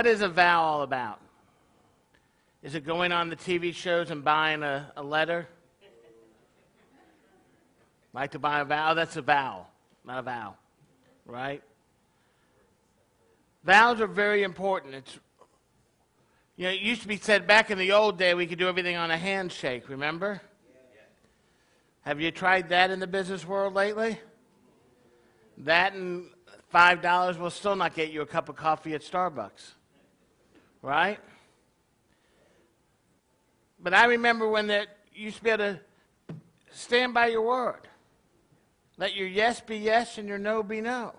What 0.00 0.06
is 0.06 0.22
a 0.22 0.30
vow 0.30 0.62
all 0.62 0.80
about? 0.80 1.20
Is 2.62 2.74
it 2.74 2.86
going 2.86 3.12
on 3.12 3.28
the 3.28 3.36
TV 3.36 3.74
shows 3.74 4.10
and 4.10 4.24
buying 4.24 4.62
a, 4.62 4.90
a 4.96 5.02
letter? 5.02 5.46
Like 8.14 8.30
to 8.30 8.38
buy 8.38 8.60
a 8.60 8.64
vow? 8.64 8.94
That's 8.94 9.16
a 9.16 9.20
vow, 9.20 9.66
not 10.06 10.20
a 10.20 10.22
vow, 10.22 10.54
right? 11.26 11.62
Vows 13.62 14.00
are 14.00 14.06
very 14.06 14.42
important. 14.42 14.94
It's, 14.94 15.18
you 16.56 16.64
know, 16.64 16.70
it 16.70 16.80
used 16.80 17.02
to 17.02 17.08
be 17.08 17.18
said 17.18 17.46
back 17.46 17.70
in 17.70 17.76
the 17.76 17.92
old 17.92 18.16
day 18.18 18.32
we 18.32 18.46
could 18.46 18.58
do 18.58 18.68
everything 18.68 18.96
on 18.96 19.10
a 19.10 19.18
handshake, 19.18 19.90
remember? 19.90 20.40
Have 22.06 22.22
you 22.22 22.30
tried 22.30 22.70
that 22.70 22.90
in 22.90 23.00
the 23.00 23.06
business 23.06 23.46
world 23.46 23.74
lately? 23.74 24.18
That 25.58 25.92
and 25.92 26.24
$5 26.72 27.38
will 27.38 27.50
still 27.50 27.76
not 27.76 27.94
get 27.94 28.10
you 28.10 28.22
a 28.22 28.26
cup 28.26 28.48
of 28.48 28.56
coffee 28.56 28.94
at 28.94 29.02
Starbucks, 29.02 29.74
right? 30.82 31.18
But 33.82 33.94
I 33.94 34.06
remember 34.06 34.48
when 34.48 34.68
that 34.68 34.88
you 35.14 35.24
used 35.24 35.38
to 35.38 35.44
be 35.44 35.50
able 35.50 35.64
to 35.64 35.80
stand 36.72 37.14
by 37.14 37.28
your 37.28 37.42
word. 37.42 37.88
Let 38.96 39.14
your 39.14 39.28
yes 39.28 39.60
be 39.60 39.78
yes 39.78 40.18
and 40.18 40.28
your 40.28 40.38
no 40.38 40.62
be 40.62 40.80
no. 40.80 41.14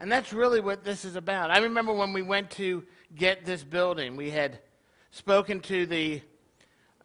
And 0.00 0.10
that's 0.10 0.32
really 0.32 0.60
what 0.60 0.84
this 0.84 1.04
is 1.04 1.16
about. 1.16 1.50
I 1.50 1.58
remember 1.58 1.92
when 1.92 2.12
we 2.12 2.22
went 2.22 2.50
to 2.52 2.84
get 3.14 3.44
this 3.44 3.62
building, 3.62 4.16
we 4.16 4.30
had 4.30 4.58
spoken 5.12 5.60
to 5.60 5.86
the 5.86 6.20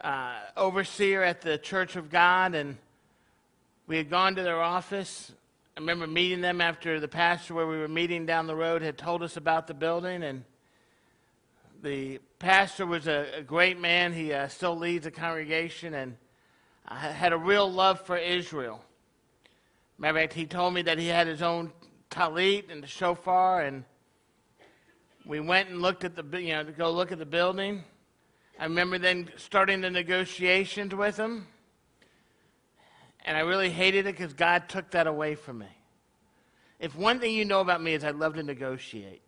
uh, 0.01 0.39
overseer 0.57 1.21
at 1.21 1.41
the 1.41 1.57
Church 1.57 1.95
of 1.95 2.09
God, 2.09 2.55
and 2.55 2.77
we 3.85 3.97
had 3.97 4.09
gone 4.09 4.35
to 4.35 4.41
their 4.41 4.61
office. 4.61 5.31
I 5.79 5.81
remember 5.81 6.07
meeting 6.07 6.41
them 6.41 6.59
after 6.59 6.99
the 6.99 7.07
pastor 7.07 7.53
where 7.53 7.65
we 7.65 7.77
were 7.77 7.87
meeting 7.87 8.25
down 8.25 8.47
the 8.47 8.55
road 8.55 8.81
had 8.81 8.97
told 8.97 9.23
us 9.23 9.37
about 9.37 9.65
the 9.65 9.73
building, 9.73 10.23
and 10.23 10.43
the 11.81 12.19
pastor 12.37 12.85
was 12.85 13.07
a, 13.07 13.27
a 13.37 13.41
great 13.43 13.79
man. 13.79 14.11
He 14.11 14.33
uh, 14.33 14.49
still 14.49 14.77
leads 14.77 15.05
a 15.05 15.11
congregation 15.11 15.93
and 15.93 16.17
uh, 16.85 16.95
had 16.95 17.31
a 17.31 17.37
real 17.37 17.71
love 17.71 18.01
for 18.01 18.17
Israel. 18.17 18.83
Matter 19.97 20.17
of 20.17 20.21
fact, 20.23 20.33
he 20.33 20.45
told 20.45 20.73
me 20.73 20.81
that 20.81 20.99
he 20.99 21.07
had 21.07 21.27
his 21.27 21.41
own 21.41 21.71
talit 22.11 22.69
and 22.69 22.83
the 22.83 22.87
shofar, 22.87 23.61
and 23.61 23.85
we 25.25 25.39
went 25.39 25.69
and 25.69 25.81
looked 25.81 26.03
at 26.03 26.13
the, 26.13 26.41
you 26.41 26.55
know, 26.55 26.65
to 26.65 26.73
go 26.73 26.91
look 26.91 27.13
at 27.13 27.19
the 27.19 27.25
building. 27.25 27.85
I 28.59 28.65
remember 28.65 28.97
then 28.97 29.29
starting 29.37 29.79
the 29.79 29.89
negotiations 29.89 30.93
with 30.93 31.15
him, 31.15 31.47
and 33.25 33.35
I 33.37 33.41
really 33.41 33.69
hated 33.69 34.07
it 34.07 34.17
because 34.17 34.33
God 34.33 34.69
took 34.69 34.89
that 34.91 35.07
away 35.07 35.35
from 35.35 35.57
me. 35.59 35.67
If 36.79 36.95
one 36.95 37.19
thing 37.19 37.33
you 37.33 37.43
know 37.45 37.59
about 37.59 37.83
me 37.83 37.93
is 37.93 38.03
I 38.03 38.09
love 38.11 38.35
to 38.35 38.43
negotiate. 38.43 39.21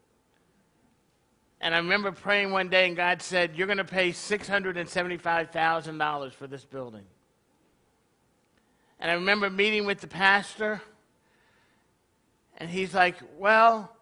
And 1.59 1.75
I 1.75 1.77
remember 1.77 2.11
praying 2.11 2.51
one 2.51 2.69
day, 2.69 2.87
and 2.87 2.95
God 2.95 3.21
said, 3.21 3.55
You're 3.55 3.67
going 3.67 3.77
to 3.77 3.83
pay 3.83 4.09
$675,000 4.09 6.33
for 6.33 6.47
this 6.47 6.65
building. 6.65 7.03
And 8.99 9.11
I 9.11 9.13
remember 9.15 9.49
meeting 9.49 9.85
with 9.85 9.99
the 10.01 10.07
pastor, 10.07 10.81
and 12.57 12.69
he's 12.69 12.93
like, 12.95 13.17
Well, 13.37 13.93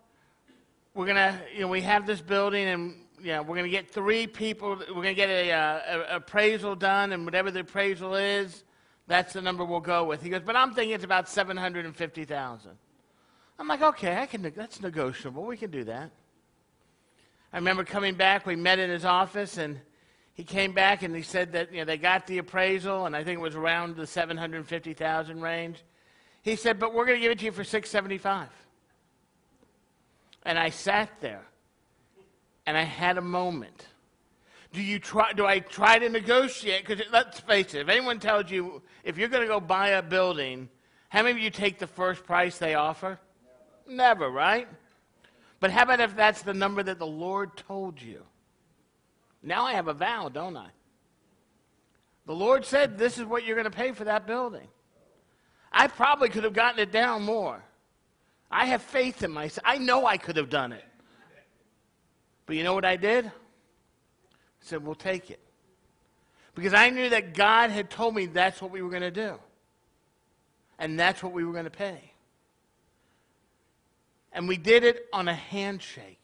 we're 0.94 1.06
going 1.06 1.18
to, 1.18 1.38
you 1.53 1.62
know, 1.62 1.68
we 1.68 1.81
have 1.81 2.06
this 2.08 2.22
building, 2.22 2.68
and, 2.68 2.96
you 3.20 3.34
know, 3.34 3.42
we're 3.42 3.56
going 3.56 3.66
to 3.66 3.70
get 3.70 3.92
three 3.92 4.26
people, 4.26 4.78
we're 4.78 5.03
going 5.03 5.16
to 5.16 5.16
get 5.16 5.30
uh, 5.30 5.81
a, 5.88 6.16
appraisal 6.16 6.76
done, 6.76 7.12
and 7.12 7.25
whatever 7.25 7.52
the 7.52 7.59
appraisal 7.62 8.16
is, 8.16 8.63
that's 9.09 9.34
the 9.34 9.42
number 9.42 9.66
we'll 9.66 9.80
go 9.80 10.06
with. 10.06 10.22
He 10.22 10.30
goes, 10.30 10.44
But 10.46 10.56
I'm 10.56 10.74
thinking 10.74 10.94
it's 10.94 11.03
about 11.03 11.28
750000 11.28 12.72
I'm 13.58 13.68
like, 13.68 13.81
Okay, 13.81 14.16
I 14.16 14.28
can, 14.28 14.44
that's 14.56 14.81
negotiable. 14.81 15.44
We 15.44 15.58
can 15.58 15.72
do 15.72 15.84
that. 15.86 16.12
I 17.52 17.58
remember 17.58 17.84
coming 17.84 18.14
back, 18.14 18.46
we 18.46 18.56
met 18.56 18.78
in 18.78 18.92
his 18.92 19.06
office, 19.06 19.58
and 19.58 19.81
he 20.36 20.44
came 20.44 20.74
back 20.74 21.02
and 21.02 21.16
he 21.16 21.24
said 21.24 21.52
that 21.53 21.72
you 21.72 21.80
know, 21.80 21.86
they 21.86 21.98
got 21.98 22.28
the 22.28 22.38
appraisal, 22.38 23.08
and 23.08 23.16
I 23.16 23.24
think 23.24 23.40
it 23.40 23.42
was 23.42 23.56
around 23.56 23.96
the 23.96 24.06
750,000 24.06 25.42
range. 25.42 25.84
He 26.44 26.56
said, 26.56 26.80
but 26.80 26.94
we're 26.94 27.06
going 27.06 27.18
to 27.18 27.22
give 27.22 27.31
it 27.31 27.40
to 27.40 27.46
you 27.46 27.52
for 27.52 27.64
675. 27.64 28.48
And 30.44 30.59
I 30.59 30.69
sat 30.69 31.09
there, 31.19 31.44
and 32.68 32.78
I 32.78 32.84
had 32.84 33.18
a 33.18 33.22
moment. 33.22 33.88
Do 34.72 34.81
you 34.81 35.00
try? 35.00 35.34
Do 35.34 35.46
I 35.46 35.59
try 35.59 35.97
to 35.97 36.09
negotiate? 36.09 36.85
Because 36.85 37.06
let's 37.12 37.40
face 37.40 37.74
it, 37.74 37.81
if 37.81 37.90
anyone 37.90 38.19
tells 38.19 38.52
you 38.52 38.81
if 39.03 39.18
you're 39.18 39.28
going 39.28 39.41
to 39.41 39.47
go 39.47 39.59
buy 39.59 39.90
a 39.90 40.02
building, 40.02 40.69
how 41.09 41.24
many 41.24 41.31
of 41.31 41.40
you 41.40 41.50
take 41.50 41.80
the 41.80 41.88
first 41.88 42.24
price 42.24 42.57
they 42.57 42.75
offer? 42.75 43.19
Never, 43.88 44.25
Never 44.25 44.30
right? 44.30 44.68
But 45.59 45.72
how 45.72 45.84
about 45.84 46.00
if 46.00 46.16
that's 46.16 46.44
the 46.44 46.53
number 46.53 46.84
that 46.84 47.00
the 47.00 47.07
Lord 47.07 47.57
told 47.57 48.02
you? 48.02 48.24
Now 49.41 49.66
I 49.66 49.74
have 49.74 49.88
a 49.88 49.94
vow, 49.94 50.30
don't 50.30 50.56
I? 50.56 50.68
The 52.25 52.36
Lord 52.36 52.63
said, 52.63 52.97
This 52.97 53.18
is 53.18 53.25
what 53.25 53.46
you're 53.46 53.56
going 53.56 53.69
to 53.69 53.75
pay 53.75 53.91
for 53.91 54.03
that 54.03 54.28
building. 54.28 54.68
I 55.72 55.88
probably 55.88 56.30
could 56.30 56.44
have 56.44 56.53
gotten 56.53 56.80
it 56.80 56.91
down 56.91 57.24
more. 57.24 57.63
I 58.51 58.66
have 58.66 58.81
faith 58.81 59.24
in 59.24 59.31
myself. 59.31 59.63
I 59.66 59.78
know 59.78 60.06
I 60.06 60.18
could 60.18 60.38
have 60.38 60.50
done 60.50 60.72
it. 60.72 60.84
But 62.46 62.56
you 62.56 62.63
know 62.63 62.74
what 62.74 62.86
I 62.86 62.96
did? 62.96 63.31
Said, 64.62 64.86
We'll 64.86 64.96
take 64.96 65.30
it. 65.31 65.40
Because 66.56 66.74
I 66.74 66.90
knew 66.90 67.09
that 67.09 67.34
God 67.34 67.70
had 67.70 67.90
told 67.90 68.16
me 68.16 68.25
that's 68.25 68.62
what 68.62 68.72
we 68.72 68.81
were 68.81 68.90
going 68.90 69.02
to 69.02 69.12
do. 69.12 69.36
And 70.78 71.00
that's 71.00 71.24
what 71.24 71.31
we 71.31 71.44
were 71.44 71.53
going 71.53 71.66
to 71.66 71.72
pay. 71.72 72.12
And 74.31 74.48
we 74.48 74.58
did 74.58 74.84
it 74.84 75.08
on 75.14 75.28
a 75.28 75.34
handshake. 75.34 76.19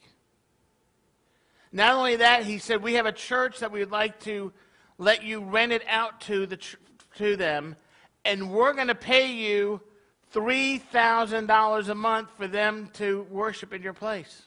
Not 1.71 1.93
only 1.93 2.17
that, 2.17 2.43
he 2.43 2.57
said, 2.57 2.81
we 2.81 2.93
have 2.93 3.05
a 3.05 3.11
church 3.11 3.59
that 3.59 3.71
we 3.71 3.79
would 3.79 3.91
like 3.91 4.19
to 4.21 4.53
let 4.97 5.23
you 5.23 5.41
rent 5.41 5.71
it 5.71 5.83
out 5.89 6.21
to, 6.21 6.45
the, 6.45 6.59
to 7.17 7.35
them, 7.35 7.75
and 8.23 8.51
we're 8.51 8.73
going 8.73 8.87
to 8.87 8.95
pay 8.95 9.31
you 9.31 9.81
$3,000 10.33 11.89
a 11.89 11.95
month 11.95 12.29
for 12.37 12.47
them 12.47 12.89
to 12.93 13.25
worship 13.29 13.73
in 13.73 13.81
your 13.81 13.93
place. 13.93 14.43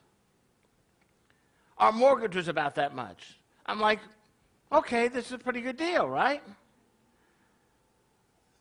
Our 1.79 1.93
mortgage 1.93 2.35
was 2.35 2.49
about 2.49 2.75
that 2.75 2.95
much. 2.95 3.38
I'm 3.69 3.79
like, 3.79 4.01
okay, 4.73 5.09
this 5.09 5.27
is 5.27 5.33
a 5.33 5.39
pretty 5.39 5.61
good 5.61 5.77
deal, 5.77 6.09
right? 6.09 6.43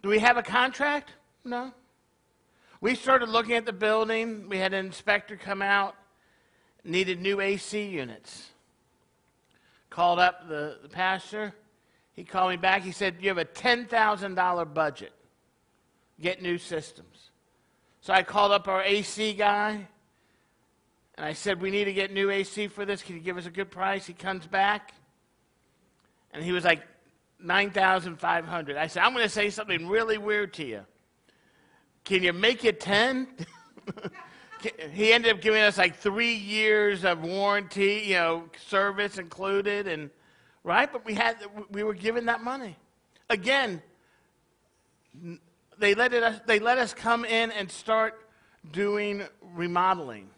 Do 0.04 0.10
we 0.10 0.20
have 0.20 0.36
a 0.36 0.44
contract? 0.44 1.14
No. 1.46 1.72
We 2.82 2.94
started 2.94 3.30
looking 3.30 3.56
at 3.56 3.66
the 3.66 3.74
building. 3.74 4.50
We 4.50 4.58
had 4.58 4.74
an 4.74 4.86
inspector 4.86 5.38
come 5.38 5.62
out, 5.62 5.96
needed 6.84 7.22
new 7.22 7.40
AC 7.40 7.82
units. 7.88 8.50
Called 9.90 10.20
up 10.20 10.48
the, 10.50 10.78
the 10.84 10.90
pastor. 10.90 11.54
He 12.14 12.26
called 12.26 12.52
me 12.52 12.58
back. 12.58 12.84
He 12.84 12.92
said, 12.92 13.16
You 13.22 13.30
have 13.30 13.38
a 13.38 13.46
$10,000 13.46 14.74
budget. 14.74 15.14
Get 16.20 16.42
new 16.42 16.58
systems. 16.58 17.32
So 18.02 18.14
I 18.14 18.24
called 18.24 18.52
up 18.52 18.68
our 18.68 18.84
AC 18.84 19.34
guy. 19.34 19.88
And 21.18 21.26
I 21.26 21.34
said, 21.34 21.62
We 21.62 21.72
need 21.72 21.86
to 21.86 21.94
get 21.94 22.14
new 22.14 22.30
AC 22.30 22.68
for 22.68 22.86
this. 22.86 23.02
Can 23.02 23.16
you 23.16 23.22
give 23.22 23.38
us 23.38 23.46
a 23.46 23.52
good 23.52 23.72
price? 23.72 24.06
He 24.06 24.14
comes 24.14 24.46
back. 24.46 24.94
And 26.32 26.44
he 26.44 26.52
was 26.52 26.64
like, 26.64 26.84
9500 27.40 28.78
I 28.78 28.88
said, 28.88 29.04
I'm 29.04 29.14
going 29.14 29.24
to 29.24 29.30
say 29.30 29.50
something 29.50 29.88
really 29.88 30.18
weird 30.18 30.54
to 30.56 30.66
you. 30.66 30.86
Can 32.04 32.24
you 32.24 32.34
make 32.34 32.66
it 32.66 32.80
10? 32.80 33.28
he 34.94 35.14
ended 35.14 35.34
up 35.34 35.42
giving 35.42 35.62
us 35.62 35.78
like 35.78 35.98
three 35.98 36.34
years 36.34 37.04
of 37.04 37.22
warranty, 37.22 38.04
you 38.08 38.16
know, 38.16 38.46
service 38.68 39.18
included, 39.18 39.88
and 39.88 40.10
right. 40.64 40.92
But 40.92 41.06
we 41.06 41.14
had 41.14 41.38
we 41.70 41.84
were 41.84 41.94
given 41.94 42.26
that 42.26 42.42
money. 42.42 42.78
Again, 43.30 43.82
they 45.78 45.96
let 45.96 46.14
us 46.14 46.40
they 46.48 46.60
let 46.60 46.78
us 46.78 46.94
come 46.94 47.26
in 47.26 47.52
and 47.52 47.70
start 47.70 48.20
doing 48.72 49.24
remodeling. 49.42 50.30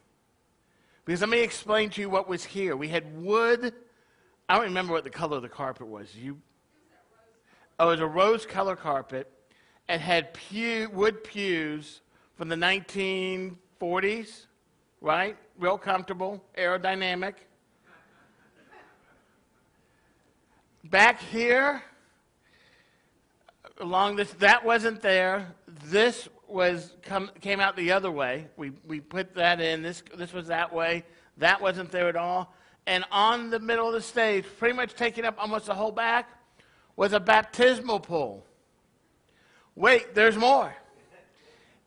Because 1.10 1.22
let 1.22 1.32
me 1.32 1.40
explain 1.40 1.90
to 1.90 2.02
you 2.02 2.08
what 2.08 2.30
was 2.30 2.44
here. 2.44 2.78
We 2.78 2.88
had 2.88 3.20
wood. 3.20 3.74
I 4.48 4.54
don't 4.54 4.66
remember 4.66 4.94
what 4.94 5.04
the 5.04 5.10
color 5.10 5.38
of 5.38 5.42
the 5.42 5.50
carpet 5.50 5.88
was. 5.88 6.16
You. 6.16 6.38
Oh, 7.80 7.88
it 7.88 7.94
was 7.94 8.00
a 8.00 8.06
rose 8.06 8.46
color 8.46 8.76
carpet 8.76 9.28
and 9.88 10.00
had 10.00 10.36
pew, 10.36 10.88
wood 10.94 11.24
pews 11.24 12.02
from 12.36 12.48
the 12.48 12.56
1940s, 12.56 14.46
right? 15.02 15.36
Real 15.58 15.80
comfortable, 15.80 16.44
aerodynamic. 16.56 17.34
Back 20.84 21.24
here, 21.24 21.82
along 23.80 24.16
this, 24.16 24.32
that 24.34 24.64
wasn't 24.64 25.02
there. 25.02 25.56
This 25.86 26.30
was 26.50 26.94
come, 27.01 27.31
came 27.42 27.60
out 27.60 27.75
the 27.75 27.92
other 27.92 28.12
way. 28.12 28.48
We, 28.57 28.72
we 28.88 29.00
put 29.00 29.36
that 29.36 29.62
in. 29.62 29.81
This, 29.81 30.04
this 30.18 30.34
was 30.34 30.48
that 30.48 30.74
way. 30.74 31.04
That 31.38 31.62
wasn't 31.62 31.92
there 31.92 32.10
at 32.10 32.16
all. 32.16 32.54
And 32.86 33.06
on 33.12 33.50
the 33.50 33.60
middle 33.60 33.88
of 33.88 33.94
the 33.94 34.01
stage, 34.01 34.46
pretty 34.57 34.75
much 34.75 34.96
taking 34.96 35.25
up 35.25 35.36
almost 35.38 35.68
the 35.68 35.75
whole 35.75 35.92
back, 35.92 36.30
was 36.96 37.13
a 37.13 37.19
baptismal 37.19 38.00
pool. 38.00 38.46
Wait, 39.75 40.13
there's 40.16 40.36
more. 40.36 40.75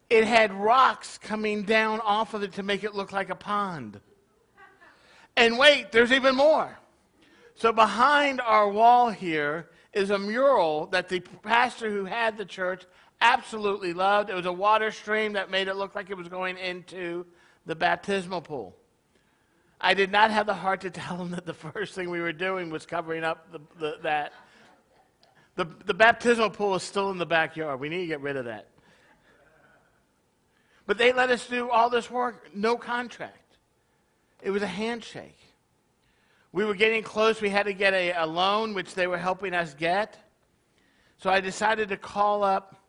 It 0.08 0.24
had 0.24 0.52
rocks 0.52 1.18
coming 1.18 1.64
down 1.64 2.00
off 2.00 2.34
of 2.34 2.42
it 2.42 2.52
to 2.52 2.62
make 2.62 2.84
it 2.84 2.94
look 2.94 3.12
like 3.12 3.30
a 3.30 3.34
pond. 3.34 4.00
And 5.36 5.58
wait, 5.58 5.92
there's 5.92 6.12
even 6.12 6.34
more. 6.34 6.78
So 7.54 7.72
behind 7.72 8.40
our 8.40 8.68
wall 8.68 9.10
here 9.10 9.68
is 9.92 10.10
a 10.10 10.18
mural 10.18 10.86
that 10.86 11.08
the 11.08 11.20
pastor 11.20 11.90
who 11.90 12.04
had 12.04 12.36
the 12.36 12.44
church 12.44 12.84
absolutely 13.22 13.94
loved. 13.94 14.28
It 14.28 14.34
was 14.34 14.46
a 14.46 14.52
water 14.52 14.90
stream 14.90 15.32
that 15.34 15.50
made 15.50 15.68
it 15.68 15.76
look 15.76 15.94
like 15.94 16.10
it 16.10 16.16
was 16.16 16.28
going 16.28 16.58
into 16.58 17.24
the 17.64 17.74
baptismal 17.74 18.42
pool. 18.42 18.76
I 19.80 19.94
did 19.94 20.12
not 20.12 20.30
have 20.30 20.46
the 20.46 20.54
heart 20.54 20.82
to 20.82 20.90
tell 20.90 21.16
him 21.16 21.30
that 21.30 21.46
the 21.46 21.54
first 21.72 21.94
thing 21.94 22.10
we 22.10 22.20
were 22.20 22.32
doing 22.32 22.68
was 22.68 22.84
covering 22.84 23.24
up 23.24 23.50
the, 23.52 23.60
the, 23.78 23.96
that. 24.02 24.32
The, 25.54 25.66
the 25.86 25.94
baptismal 25.94 26.50
pool 26.50 26.74
is 26.74 26.82
still 26.82 27.10
in 27.10 27.18
the 27.18 27.26
backyard. 27.26 27.78
We 27.78 27.88
need 27.88 28.00
to 28.00 28.06
get 28.06 28.20
rid 28.20 28.36
of 28.36 28.46
that. 28.46 28.68
But 30.86 30.98
they 30.98 31.12
let 31.12 31.30
us 31.30 31.46
do 31.46 31.70
all 31.70 31.88
this 31.88 32.10
work, 32.10 32.50
no 32.54 32.76
contract. 32.76 33.56
It 34.42 34.50
was 34.50 34.62
a 34.62 34.66
handshake. 34.66 35.38
We 36.50 36.64
were 36.64 36.74
getting 36.74 37.02
close. 37.02 37.40
We 37.40 37.48
had 37.48 37.66
to 37.66 37.72
get 37.72 37.94
a, 37.94 38.12
a 38.12 38.26
loan, 38.26 38.74
which 38.74 38.94
they 38.94 39.06
were 39.06 39.18
helping 39.18 39.54
us 39.54 39.74
get. 39.74 40.18
So 41.18 41.30
I 41.30 41.40
decided 41.40 41.88
to 41.90 41.96
call 41.96 42.42
up 42.42 42.81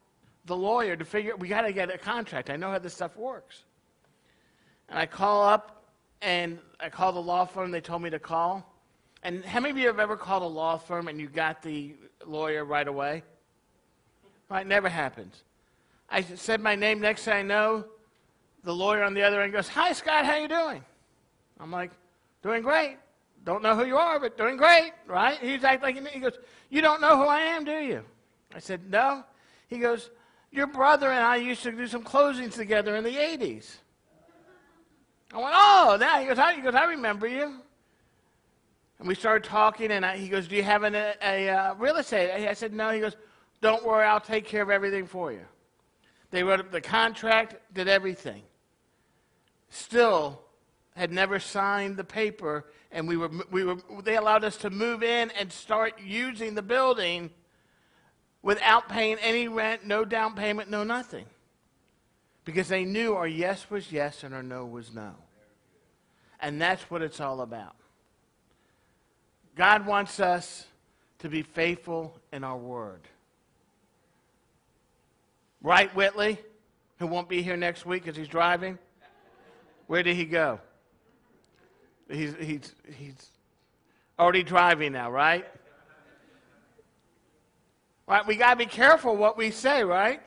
the 0.46 0.56
lawyer 0.56 0.96
to 0.96 1.06
figure 1.06 1.36
we 1.36 1.48
got 1.48 1.62
to 1.62 1.74
get 1.74 1.94
a 1.94 1.98
contract. 1.98 2.50
I 2.50 2.56
know 2.56 2.72
how 2.72 2.80
this 2.80 2.94
stuff 2.94 3.16
works. 3.16 3.64
And 4.90 5.00
I 5.00 5.06
call 5.06 5.44
up 5.44 5.84
and 6.22 6.60
I 6.80 6.90
call 6.90 7.12
the 7.12 7.22
law 7.22 7.46
firm 7.46 7.72
they 7.72 7.82
told 7.82 8.02
me 8.02 8.10
to 8.10 8.20
call. 8.20 8.70
And 9.24 9.44
how 9.46 9.60
many 9.62 9.72
of 9.72 9.78
you 9.78 9.88
have 9.88 10.00
ever 10.00 10.18
called 10.18 10.44
a 10.44 10.48
law 10.48 10.78
firm 10.78 11.08
and 11.08 11.20
you 11.20 11.28
got 11.28 11.62
the 11.62 11.96
lawyer 12.26 12.66
right 12.66 12.88
away? 12.88 13.24
Right, 14.50 14.68
never 14.68 14.90
happens. 14.90 15.44
I 16.10 16.22
said 16.22 16.62
my 16.62 16.76
name. 16.76 17.00
Next 17.00 17.24
thing 17.24 17.34
I 17.34 17.42
know, 17.42 17.86
the 18.64 18.76
lawyer 18.76 19.04
on 19.04 19.14
the 19.14 19.24
other 19.24 19.42
end 19.42 19.54
goes, 19.54 19.68
"Hi, 19.70 19.94
Scott. 19.94 20.26
How 20.26 20.36
you 20.36 20.48
doing?" 20.48 20.84
I'm 21.60 21.72
like, 21.72 21.92
"Doing 22.44 22.62
great. 22.62 22.98
Don't 23.46 23.64
know 23.64 23.76
who 23.76 23.86
you 23.86 23.98
are, 23.98 24.20
but 24.20 24.38
doing 24.38 24.58
great, 24.58 24.92
right?" 25.08 25.40
He's 25.40 25.64
acting 25.64 26.04
like 26.04 26.14
he 26.14 26.20
goes, 26.20 26.38
"You 26.70 26.82
don't 26.82 27.02
know 27.02 27.18
who 27.18 27.24
I 27.24 27.40
am, 27.40 27.64
do 27.64 27.80
you?" 27.80 28.04
I 28.54 28.60
said, 28.60 28.92
"No." 28.92 29.24
He 29.68 29.80
goes, 29.80 30.12
"Your 30.54 30.68
brother 30.68 31.10
and 31.10 31.26
I 31.26 31.38
used 31.38 31.64
to 31.64 31.72
do 31.72 31.88
some 31.88 32.04
closings 32.04 32.54
together 32.54 32.96
in 32.96 33.04
the 33.04 33.16
'80s." 33.16 33.78
I 35.34 35.38
went, 35.38 35.54
"Oh, 35.56 35.98
now." 36.00 36.20
He 36.20 36.28
goes, 36.28 36.38
"How?" 36.38 36.54
He 36.54 36.62
goes, 36.62 36.76
"I 36.76 36.86
remember 36.86 37.26
you." 37.26 37.60
And 39.00 39.08
we 39.08 39.16
started 39.16 39.50
talking, 39.50 39.92
and 39.92 40.06
I, 40.06 40.16
he 40.16 40.30
goes, 40.30 40.48
"Do 40.48 40.56
you 40.56 40.62
have 40.62 40.84
an, 40.84 40.94
a, 40.94 41.16
a 41.24 41.50
uh, 41.50 41.74
real 41.74 41.96
estate?" 41.96 42.48
I 42.48 42.54
said, 42.54 42.72
"No." 42.72 42.92
He 42.92 43.00
goes, 43.00 43.18
"Don't 43.62 43.84
worry, 43.84 44.06
I'll 44.06 44.22
take 44.22 44.46
care 44.46 44.62
of 44.62 44.70
everything 44.70 45.08
for 45.08 45.32
you." 45.32 45.46
They 46.30 46.44
wrote 46.44 46.60
up 46.60 46.72
the 46.72 46.82
contract, 46.82 47.56
did 47.74 47.88
everything. 47.88 48.44
Still, 49.70 50.40
had 50.96 51.12
never 51.12 51.40
signed 51.40 51.98
the 51.98 52.04
paper, 52.04 52.66
and 52.92 53.08
we 53.08 53.18
were, 53.18 53.32
we 53.50 53.64
were, 53.64 53.78
they 54.04 54.18
allowed 54.18 54.44
us 54.44 54.58
to 54.58 54.70
move 54.70 55.02
in 55.02 55.32
and 55.32 55.52
start 55.52 56.00
using 56.00 56.54
the 56.54 56.62
building 56.62 57.32
without 58.44 58.90
paying 58.90 59.18
any 59.20 59.48
rent, 59.48 59.86
no 59.86 60.06
down 60.06 60.36
payment, 60.36 60.70
no 60.70 60.84
nothing. 60.84 61.26
Because 62.46 62.68
they 62.68 62.84
knew 62.84 63.16
our 63.16 63.28
yes 63.28 63.70
was 63.70 63.92
yes 63.92 64.24
and 64.24 64.36
our 64.36 64.44
no 64.44 64.66
was 64.66 64.94
no. 64.94 65.14
And 66.42 66.62
that's 66.62 66.84
what 66.92 67.02
it's 67.02 67.22
all 67.22 67.42
about. 67.42 67.76
God 69.56 69.86
wants 69.86 70.20
us 70.20 70.66
to 71.20 71.30
be 71.30 71.42
faithful 71.42 72.20
in 72.34 72.44
our 72.44 72.58
word. 72.58 73.00
Right, 75.62 75.94
Whitley, 75.96 76.38
who 77.00 77.08
won't 77.08 77.30
be 77.30 77.42
here 77.42 77.56
next 77.56 77.86
week 77.86 78.04
because 78.04 78.18
he's 78.18 78.28
driving? 78.28 78.78
Where 79.88 80.04
did 80.04 80.18
he 80.18 80.26
go? 80.26 80.60
He's, 82.10 82.36
he's, 82.36 82.76
he's 82.98 83.30
already 84.20 84.44
driving 84.44 84.92
now, 84.92 85.10
right? 85.10 85.46
Right, 88.08 88.26
we 88.26 88.36
got 88.36 88.52
to 88.52 88.56
be 88.58 88.66
careful 88.66 89.16
what 89.16 89.38
we 89.38 89.52
say, 89.52 89.84
right? 89.84 90.22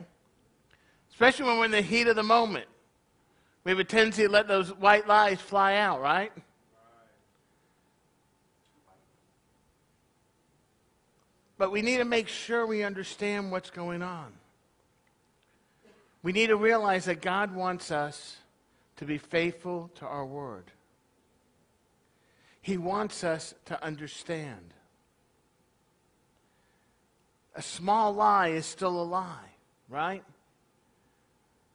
Especially 1.10 1.46
when 1.46 1.58
we're 1.58 1.66
in 1.66 1.70
the 1.70 1.82
heat 1.82 2.08
of 2.08 2.16
the 2.16 2.22
moment. 2.22 2.66
We 3.64 3.70
have 3.70 3.78
a 3.78 3.84
tendency 3.84 4.22
to 4.22 4.28
let 4.28 4.48
those 4.48 4.72
white 4.72 5.06
lies 5.06 5.40
fly 5.40 5.76
out, 5.76 6.00
right? 6.00 6.32
But 11.58 11.72
we 11.72 11.82
need 11.82 11.98
to 11.98 12.04
make 12.04 12.28
sure 12.28 12.66
we 12.66 12.82
understand 12.82 13.50
what's 13.50 13.70
going 13.70 14.02
on. 14.02 14.32
We 16.22 16.32
need 16.32 16.48
to 16.48 16.56
realize 16.56 17.06
that 17.06 17.22
God 17.22 17.54
wants 17.54 17.90
us 17.90 18.36
to 18.96 19.04
be 19.04 19.18
faithful 19.18 19.90
to 19.96 20.06
our 20.06 20.26
word. 20.26 20.64
He 22.60 22.78
wants 22.78 23.24
us 23.24 23.54
to 23.66 23.82
understand. 23.82 24.74
A 27.56 27.62
small 27.62 28.12
lie 28.12 28.48
is 28.48 28.66
still 28.66 29.00
a 29.00 29.02
lie, 29.02 29.50
right? 29.88 30.22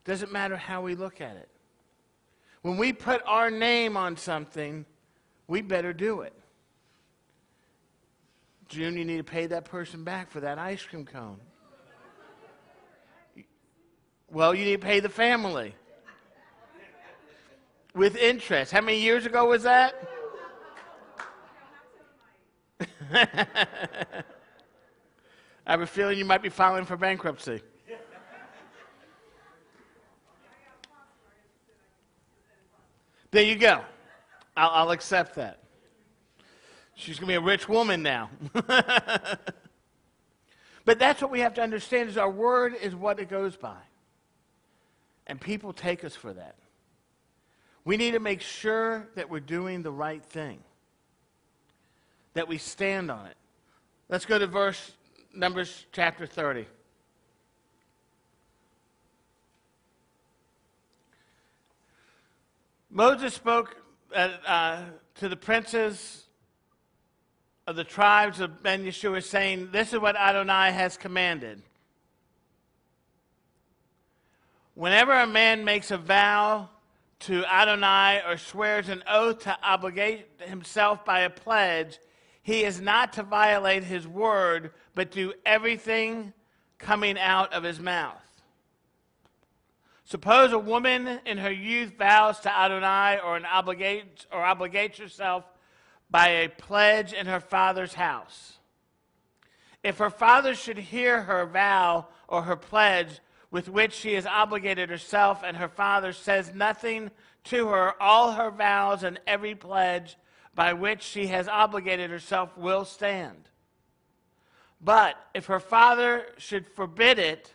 Doesn't 0.06 0.32
matter 0.32 0.56
how 0.56 0.84
we 0.84 0.94
look 0.94 1.20
at 1.22 1.36
it. 1.36 1.50
When 2.62 2.78
we 2.78 2.94
put 2.94 3.24
our 3.26 3.50
name 3.50 3.98
on 3.98 4.16
something, 4.16 4.86
we 5.48 5.64
better 5.64 5.92
do 5.92 6.22
it. 6.22 6.34
June, 8.68 8.96
you 8.96 9.04
need 9.04 9.18
to 9.18 9.24
pay 9.24 9.48
that 9.48 9.66
person 9.66 10.04
back 10.04 10.30
for 10.30 10.40
that 10.42 10.60
ice 10.60 10.84
cream 10.84 11.04
cone. 11.04 11.40
Well, 14.30 14.54
you 14.54 14.64
need 14.64 14.80
to 14.80 14.86
pay 14.86 15.00
the 15.00 15.10
family 15.10 15.74
with 17.96 18.16
interest. 18.16 18.72
How 18.72 18.82
many 18.82 19.02
years 19.02 19.26
ago 19.26 19.46
was 19.46 19.64
that? 19.64 19.96
I 25.66 25.72
have 25.72 25.82
a 25.82 25.88
feeling 25.88 26.18
you 26.18 26.26
might 26.26 26.42
be 26.42 26.50
filing 26.50 26.86
for 26.86 26.98
bankruptcy. 26.98 27.62
There 33.32 33.44
you 33.44 33.56
go. 33.56 33.82
I'll, 34.58 34.70
I'll 34.72 34.92
accept 34.92 35.36
that. 35.36 35.60
She's 36.96 37.18
going 37.18 37.28
to 37.28 37.32
be 37.32 37.36
a 37.36 37.42
rich 37.42 37.70
woman 37.70 38.04
now. 38.04 38.30
but 38.54 39.40
that's 41.00 41.22
what 41.22 41.32
we 41.32 41.40
have 41.40 41.54
to 41.54 41.62
understand 41.62 42.10
is 42.10 42.18
our 42.18 42.30
word 42.30 42.76
is 42.82 42.94
what 42.94 43.20
it 43.20 43.30
goes 43.30 43.56
by. 43.56 43.78
And 45.28 45.40
people 45.40 45.72
take 45.72 46.04
us 46.04 46.16
for 46.16 46.34
that. 46.34 46.56
We 47.86 47.96
need 47.96 48.12
to 48.12 48.20
make 48.20 48.42
sure 48.42 49.08
that 49.16 49.30
we're 49.30 49.40
doing 49.40 49.82
the 49.82 49.92
right 49.92 50.24
thing, 50.24 50.60
that 52.34 52.48
we 52.48 52.58
stand 52.58 53.10
on 53.10 53.26
it. 53.28 53.38
Let's 54.10 54.26
go 54.26 54.38
to 54.38 54.46
verse 54.46 54.92
Numbers 55.34 55.86
chapter 55.94 56.26
30. 56.26 56.66
Moses 62.90 63.34
spoke 63.34 63.78
uh, 64.14 64.30
uh, 64.46 64.84
to 65.16 65.30
the 65.30 65.38
princes 65.38 66.26
of 67.66 67.78
the 67.78 67.86
tribes 67.86 68.42
of 68.42 68.62
Ben 68.62 68.84
Yeshua, 68.84 69.24
saying, 69.24 69.70
This 69.72 69.94
is 69.94 70.00
what 70.00 70.18
Adonai 70.18 70.72
has 70.72 70.98
commanded. 70.98 71.62
Whenever 74.74 75.14
a 75.14 75.28
man 75.28 75.64
makes 75.64 75.92
a 75.92 75.98
vow 75.98 76.68
to 77.20 77.46
Adonai 77.46 78.22
or 78.28 78.36
swears 78.36 78.90
an 78.90 79.02
oath 79.08 79.40
to 79.40 79.58
obligate 79.64 80.28
himself 80.40 81.06
by 81.06 81.22
a 81.22 81.30
pledge, 81.30 82.00
he 82.44 82.64
is 82.64 82.82
not 82.82 83.14
to 83.14 83.24
violate 83.24 83.84
his 83.84 84.06
word, 84.06 84.72
but 84.96 85.12
do 85.12 85.34
everything 85.46 86.34
coming 86.78 87.18
out 87.18 87.54
of 87.54 87.64
his 87.64 87.80
mouth. 87.80 88.18
Suppose 90.04 90.52
a 90.52 90.60
woman 90.60 91.20
in 91.26 91.38
her 91.38 91.52
youth 91.52 91.98
vows 91.98 92.40
to 92.42 92.52
Adonai 92.52 93.20
or, 93.24 93.38
an 93.38 93.46
obligate, 93.46 94.26
or 94.32 94.40
obligates 94.40 94.98
herself 94.98 95.46
by 96.10 96.28
a 96.28 96.50
pledge 96.50 97.14
in 97.14 97.28
her 97.28 97.40
father's 97.40 97.94
house. 97.94 98.58
If 99.84 100.00
her 100.00 100.10
father 100.10 100.54
should 100.54 100.78
hear 100.78 101.22
her 101.24 101.46
vow 101.46 102.08
or 102.28 102.44
her 102.44 102.58
pledge, 102.58 103.20
with 103.52 103.70
which 103.70 103.94
she 103.94 104.14
has 104.14 104.26
obligated 104.26 104.90
herself, 104.90 105.44
and 105.44 105.58
her 105.58 105.70
father 105.70 106.14
says 106.14 106.54
nothing 106.54 107.12
to 107.46 107.68
her, 107.68 108.02
all 108.02 108.34
her 108.34 108.52
vows 108.52 109.04
and 109.04 109.20
every 109.26 109.56
pledge 109.56 110.18
by 110.54 110.74
which 110.74 111.02
she 111.02 111.28
has 111.28 111.48
obligated 111.48 112.10
herself 112.10 112.58
will 112.58 112.86
stand. 112.86 113.50
But 114.84 115.16
if 115.34 115.46
her 115.46 115.60
father 115.60 116.26
should 116.38 116.68
forbid 116.68 117.20
it 117.20 117.54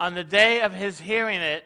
on 0.00 0.14
the 0.14 0.24
day 0.24 0.60
of 0.60 0.72
his 0.72 1.00
hearing 1.00 1.40
it, 1.40 1.64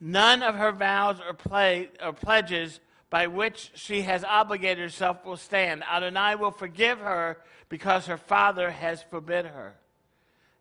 none 0.00 0.42
of 0.42 0.54
her 0.54 0.72
vows 0.72 1.16
or, 1.26 1.32
play, 1.32 1.88
or 2.02 2.12
pledges 2.12 2.80
by 3.08 3.26
which 3.26 3.70
she 3.74 4.02
has 4.02 4.24
obligated 4.24 4.78
herself 4.78 5.24
will 5.24 5.36
stand. 5.36 5.82
Adonai 5.84 6.34
will 6.34 6.50
forgive 6.50 6.98
her 6.98 7.38
because 7.68 8.06
her 8.06 8.18
father 8.18 8.70
has 8.70 9.02
forbid 9.02 9.46
her. 9.46 9.74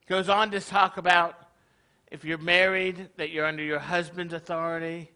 Goes 0.08 0.30
on 0.30 0.51
to 0.51 0.62
talk 0.62 0.98
about 0.98 1.36
if 2.12 2.24
you're 2.24 2.38
married, 2.38 3.10
that 3.18 3.32
you're 3.32 3.46
under 3.46 3.63
your 3.63 3.80
husband's 3.80 4.34
authority. 4.34 5.12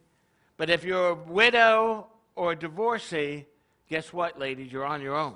But 0.58 0.70
if 0.70 0.84
you're 0.84 1.10
a 1.10 1.16
widow 1.16 2.08
or 2.36 2.52
a 2.52 2.56
divorcee, 2.56 3.46
guess 3.88 4.12
what, 4.12 4.40
ladies? 4.40 4.72
You're 4.72 4.86
on 4.86 5.02
your 5.02 5.16
own, 5.16 5.36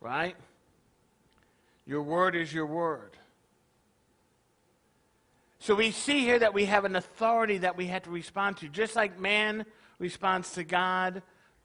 right? 0.00 0.36
Your 1.86 2.02
word 2.02 2.34
is 2.34 2.52
your 2.52 2.66
word. 2.66 3.16
So 5.58 5.74
we 5.74 5.90
see 5.90 6.20
here 6.20 6.38
that 6.38 6.54
we 6.54 6.66
have 6.66 6.84
an 6.84 6.96
authority 6.96 7.58
that 7.58 7.76
we 7.76 7.86
have 7.86 8.02
to 8.04 8.10
respond 8.10 8.58
to. 8.58 8.68
Just 8.68 8.96
like 8.96 9.18
man 9.18 9.64
responds 9.98 10.52
to 10.52 10.64
God, 10.64 11.22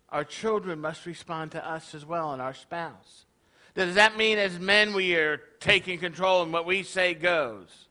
our 0.10 0.24
children 0.24 0.80
must 0.80 1.06
respond 1.06 1.52
to 1.52 1.68
us 1.68 1.94
as 1.94 2.06
well 2.06 2.34
and 2.34 2.42
our 2.42 2.54
spouse. 2.54 3.26
Does 3.74 3.96
that 3.96 4.18
mean 4.18 4.38
as 4.38 4.60
men 4.60 4.94
we 4.94 5.16
are 5.16 5.38
taking 5.60 5.98
control 5.98 6.44
and 6.44 6.52
what 6.52 6.66
we 6.66 6.84
say 6.84 7.14
goes? 7.14 7.88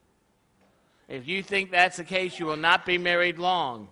If 1.09 1.27
you 1.27 1.43
think 1.43 1.71
that's 1.71 1.97
the 1.97 2.05
case, 2.05 2.39
you 2.39 2.47
will 2.47 2.57
not 2.57 2.87
be 2.87 2.99
married 2.99 3.39
long. 3.39 3.89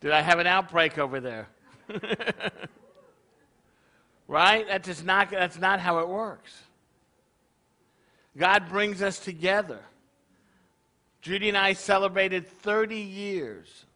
Did 0.00 0.12
I 0.12 0.20
have 0.20 0.38
an 0.38 0.46
outbreak 0.46 0.98
over 0.98 1.18
there? 1.18 1.48
right? 4.28 4.66
That's 4.66 4.86
just 4.86 5.04
not 5.04 5.30
that's 5.30 5.58
not 5.58 5.80
how 5.80 5.98
it 5.98 6.08
works. 6.08 6.52
God 8.36 8.68
brings 8.68 9.02
us 9.02 9.18
together. 9.18 9.80
Judy 11.22 11.48
and 11.48 11.56
I 11.56 11.72
celebrated 11.72 12.46
30 12.46 12.96
years 12.96 13.86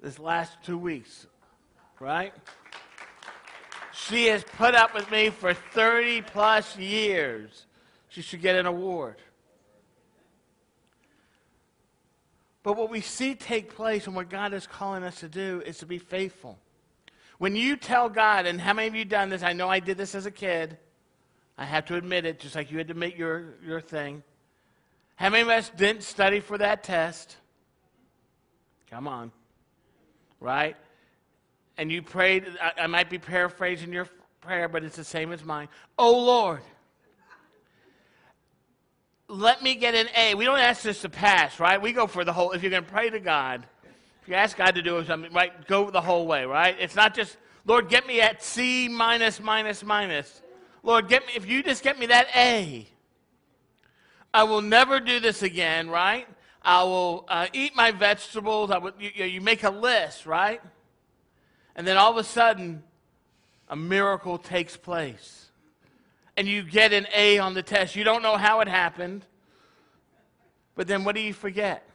this 0.00 0.18
last 0.18 0.52
two 0.62 0.78
weeks, 0.78 1.26
right? 1.98 2.32
She 3.92 4.26
has 4.26 4.44
put 4.44 4.74
up 4.74 4.94
with 4.94 5.10
me 5.10 5.30
for 5.30 5.54
30 5.54 6.22
plus 6.22 6.76
years. 6.76 7.66
She 8.08 8.22
should 8.22 8.42
get 8.42 8.54
an 8.54 8.66
award. 8.66 9.16
But 12.62 12.76
what 12.76 12.90
we 12.90 13.00
see 13.00 13.34
take 13.34 13.74
place 13.74 14.06
and 14.06 14.16
what 14.16 14.28
God 14.28 14.52
is 14.52 14.66
calling 14.66 15.04
us 15.04 15.20
to 15.20 15.28
do 15.28 15.62
is 15.64 15.78
to 15.78 15.86
be 15.86 15.98
faithful. 15.98 16.58
When 17.38 17.56
you 17.56 17.76
tell 17.76 18.08
God, 18.08 18.46
and 18.46 18.60
how 18.60 18.72
many 18.72 18.88
of 18.88 18.94
you 18.94 19.04
done 19.04 19.28
this? 19.28 19.42
I 19.42 19.52
know 19.52 19.68
I 19.68 19.80
did 19.80 19.96
this 19.96 20.14
as 20.14 20.26
a 20.26 20.30
kid. 20.30 20.78
I 21.58 21.64
have 21.64 21.84
to 21.86 21.96
admit 21.96 22.24
it, 22.24 22.40
just 22.40 22.54
like 22.54 22.70
you 22.70 22.78
had 22.78 22.88
to 22.88 22.92
admit 22.92 23.16
your, 23.16 23.54
your 23.64 23.80
thing. 23.80 24.22
How 25.16 25.30
many 25.30 25.42
of 25.42 25.48
us 25.48 25.70
didn't 25.76 26.02
study 26.02 26.40
for 26.40 26.58
that 26.58 26.82
test? 26.82 27.36
Come 28.90 29.06
on. 29.06 29.32
Right? 30.40 30.76
And 31.76 31.90
you 31.90 32.02
prayed, 32.02 32.44
I, 32.60 32.82
I 32.82 32.86
might 32.86 33.10
be 33.10 33.18
paraphrasing 33.18 33.92
your 33.92 34.08
prayer, 34.40 34.68
but 34.68 34.84
it's 34.84 34.96
the 34.96 35.04
same 35.04 35.32
as 35.32 35.44
mine. 35.44 35.68
Oh 35.98 36.24
Lord, 36.24 36.60
let 39.28 39.62
me 39.62 39.74
get 39.74 39.94
an 39.94 40.08
A. 40.16 40.34
We 40.34 40.44
don't 40.44 40.58
ask 40.58 40.82
this 40.82 41.00
to 41.02 41.08
pass, 41.08 41.58
right? 41.58 41.80
We 41.80 41.92
go 41.92 42.06
for 42.06 42.24
the 42.24 42.32
whole, 42.32 42.52
if 42.52 42.62
you're 42.62 42.70
going 42.70 42.84
to 42.84 42.90
pray 42.90 43.10
to 43.10 43.20
God, 43.20 43.66
if 44.24 44.28
you 44.30 44.36
ask 44.36 44.56
God 44.56 44.74
to 44.74 44.80
do 44.80 45.04
something, 45.04 45.30
right, 45.34 45.66
go 45.66 45.90
the 45.90 46.00
whole 46.00 46.26
way, 46.26 46.46
right? 46.46 46.74
It's 46.80 46.96
not 46.96 47.14
just, 47.14 47.36
Lord, 47.66 47.90
get 47.90 48.06
me 48.06 48.22
at 48.22 48.42
C 48.42 48.88
minus, 48.88 49.38
minus, 49.38 49.84
minus. 49.84 50.40
Lord, 50.82 51.08
get 51.08 51.26
me, 51.26 51.34
if 51.36 51.46
you 51.46 51.62
just 51.62 51.82
get 51.82 51.98
me 51.98 52.06
that 52.06 52.28
A, 52.34 52.88
I 54.32 54.44
will 54.44 54.62
never 54.62 54.98
do 54.98 55.20
this 55.20 55.42
again, 55.42 55.90
right? 55.90 56.26
I 56.62 56.84
will 56.84 57.26
uh, 57.28 57.48
eat 57.52 57.76
my 57.76 57.90
vegetables. 57.90 58.70
I 58.70 58.78
would, 58.78 58.94
you, 58.98 59.26
you 59.26 59.42
make 59.42 59.62
a 59.62 59.68
list, 59.68 60.24
right? 60.24 60.62
And 61.76 61.86
then 61.86 61.98
all 61.98 62.10
of 62.10 62.16
a 62.16 62.24
sudden, 62.24 62.82
a 63.68 63.76
miracle 63.76 64.38
takes 64.38 64.74
place. 64.74 65.50
And 66.34 66.48
you 66.48 66.62
get 66.62 66.94
an 66.94 67.06
A 67.14 67.40
on 67.40 67.52
the 67.52 67.62
test. 67.62 67.94
You 67.94 68.04
don't 68.04 68.22
know 68.22 68.38
how 68.38 68.60
it 68.60 68.68
happened. 68.68 69.26
But 70.76 70.86
then 70.86 71.04
what 71.04 71.14
do 71.14 71.20
you 71.20 71.34
forget? 71.34 71.86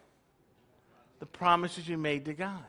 The 1.20 1.26
promises 1.26 1.88
you 1.88 1.98
made 1.98 2.26
to 2.26 2.34
God. 2.34 2.64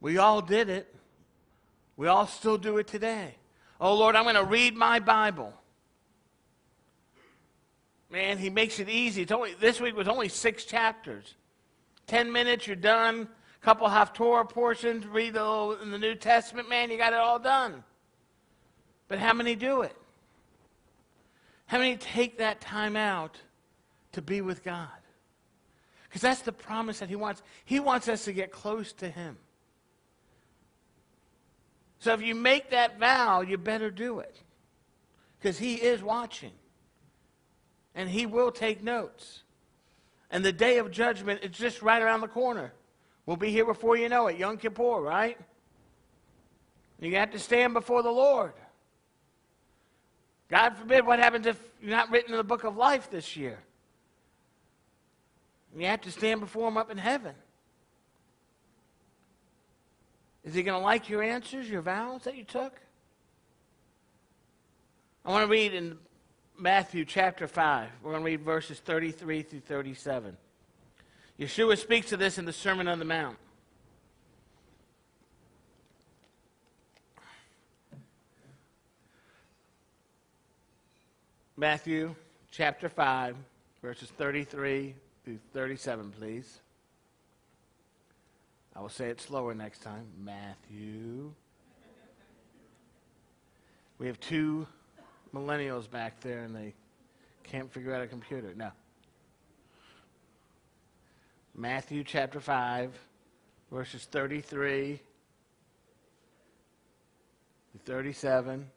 We 0.00 0.18
all 0.18 0.40
did 0.40 0.68
it. 0.70 0.94
We 1.96 2.06
all 2.06 2.26
still 2.26 2.56
do 2.56 2.78
it 2.78 2.86
today. 2.86 3.34
Oh, 3.78 3.94
Lord, 3.94 4.16
I'm 4.16 4.24
going 4.24 4.36
to 4.36 4.44
read 4.44 4.74
my 4.74 5.00
Bible. 5.00 5.52
Man, 8.10 8.38
he 8.38 8.50
makes 8.50 8.78
it 8.78 8.88
easy. 8.88 9.22
It's 9.22 9.32
only, 9.32 9.54
this 9.60 9.80
week 9.80 9.94
was 9.94 10.08
only 10.08 10.28
six 10.28 10.64
chapters. 10.64 11.34
Ten 12.06 12.32
minutes, 12.32 12.66
you're 12.66 12.76
done. 12.76 13.28
A 13.60 13.64
couple 13.64 13.86
Haftorah 13.86 14.48
portions, 14.48 15.06
read 15.06 15.34
the, 15.34 15.78
in 15.82 15.90
the 15.90 15.98
New 15.98 16.14
Testament. 16.14 16.68
Man, 16.68 16.90
you 16.90 16.96
got 16.96 17.12
it 17.12 17.18
all 17.18 17.38
done. 17.38 17.84
But 19.08 19.18
how 19.18 19.34
many 19.34 19.54
do 19.54 19.82
it? 19.82 19.94
How 21.66 21.78
many 21.78 21.96
take 21.96 22.38
that 22.38 22.60
time 22.60 22.96
out 22.96 23.36
to 24.12 24.22
be 24.22 24.40
with 24.40 24.64
God? 24.64 24.88
Because 26.10 26.20
that's 26.20 26.42
the 26.42 26.52
promise 26.52 26.98
that 26.98 27.08
He 27.08 27.16
wants. 27.16 27.42
He 27.64 27.80
wants 27.80 28.08
us 28.08 28.26
to 28.26 28.32
get 28.32 28.50
close 28.52 28.92
to 28.94 29.08
Him. 29.08 29.38
So 32.00 32.14
if 32.14 32.22
you 32.22 32.34
make 32.34 32.70
that 32.70 32.98
vow, 32.98 33.42
you 33.42 33.58
better 33.58 33.90
do 33.90 34.18
it. 34.20 34.42
Because 35.38 35.58
he 35.58 35.74
is 35.74 36.02
watching. 36.02 36.52
And 37.94 38.08
he 38.08 38.26
will 38.26 38.50
take 38.50 38.82
notes. 38.82 39.42
And 40.30 40.44
the 40.44 40.52
day 40.52 40.78
of 40.78 40.90
judgment 40.90 41.40
is 41.42 41.50
just 41.50 41.82
right 41.82 42.02
around 42.02 42.22
the 42.22 42.28
corner. 42.28 42.72
We'll 43.26 43.36
be 43.36 43.50
here 43.50 43.66
before 43.66 43.96
you 43.96 44.08
know 44.08 44.28
it. 44.28 44.38
Yom 44.38 44.56
Kippur, 44.56 45.00
right? 45.00 45.38
You 47.00 47.14
have 47.16 47.30
to 47.32 47.38
stand 47.38 47.74
before 47.74 48.02
the 48.02 48.10
Lord. 48.10 48.52
God 50.48 50.76
forbid 50.76 51.06
what 51.06 51.18
happens 51.18 51.46
if 51.46 51.60
you're 51.80 51.90
not 51.90 52.10
written 52.10 52.32
in 52.32 52.38
the 52.38 52.44
book 52.44 52.64
of 52.64 52.76
life 52.76 53.10
this 53.10 53.36
year. 53.36 53.58
You 55.76 55.86
have 55.86 56.00
to 56.02 56.10
stand 56.10 56.40
before 56.40 56.68
him 56.68 56.76
up 56.76 56.90
in 56.90 56.98
heaven. 56.98 57.34
Is 60.44 60.54
he 60.54 60.62
going 60.62 60.78
to 60.78 60.84
like 60.84 61.08
your 61.08 61.22
answers, 61.22 61.68
your 61.68 61.82
vows 61.82 62.24
that 62.24 62.36
you 62.36 62.44
took? 62.44 62.80
I 65.24 65.30
want 65.30 65.44
to 65.46 65.50
read 65.50 65.74
in 65.74 65.98
Matthew 66.58 67.04
chapter 67.04 67.46
5. 67.46 67.88
We're 68.02 68.10
going 68.10 68.22
to 68.22 68.26
read 68.26 68.42
verses 68.42 68.80
33 68.80 69.42
through 69.42 69.60
37. 69.60 70.36
Yeshua 71.38 71.78
speaks 71.78 72.08
to 72.08 72.16
this 72.16 72.38
in 72.38 72.44
the 72.44 72.52
Sermon 72.52 72.88
on 72.88 72.98
the 72.98 73.04
Mount. 73.04 73.36
Matthew 81.56 82.14
chapter 82.50 82.88
5, 82.88 83.36
verses 83.82 84.10
33 84.16 84.94
through 85.30 85.38
37, 85.52 86.10
please. 86.18 86.60
I 88.74 88.80
will 88.80 88.88
say 88.88 89.10
it 89.10 89.20
slower 89.20 89.54
next 89.54 89.80
time. 89.80 90.06
Matthew. 90.18 91.32
We 93.98 94.08
have 94.08 94.18
two 94.18 94.66
millennials 95.32 95.88
back 95.88 96.20
there 96.20 96.40
and 96.40 96.56
they 96.56 96.74
can't 97.44 97.72
figure 97.72 97.94
out 97.94 98.02
a 98.02 98.08
computer. 98.08 98.54
No. 98.56 98.70
Matthew 101.54 102.02
chapter 102.02 102.40
5, 102.40 102.92
verses 103.70 104.04
33 104.10 104.98
to 107.72 107.78
37. 107.84 108.68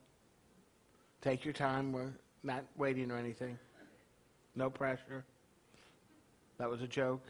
Take 1.22 1.46
your 1.46 1.54
time. 1.54 1.92
We're 1.92 2.14
not 2.44 2.64
waiting 2.78 3.10
or 3.10 3.18
anything. 3.18 3.58
No 4.56 4.70
pressure. 4.70 5.24
That 6.58 6.70
was 6.70 6.82
a 6.82 6.88
joke. 6.88 7.24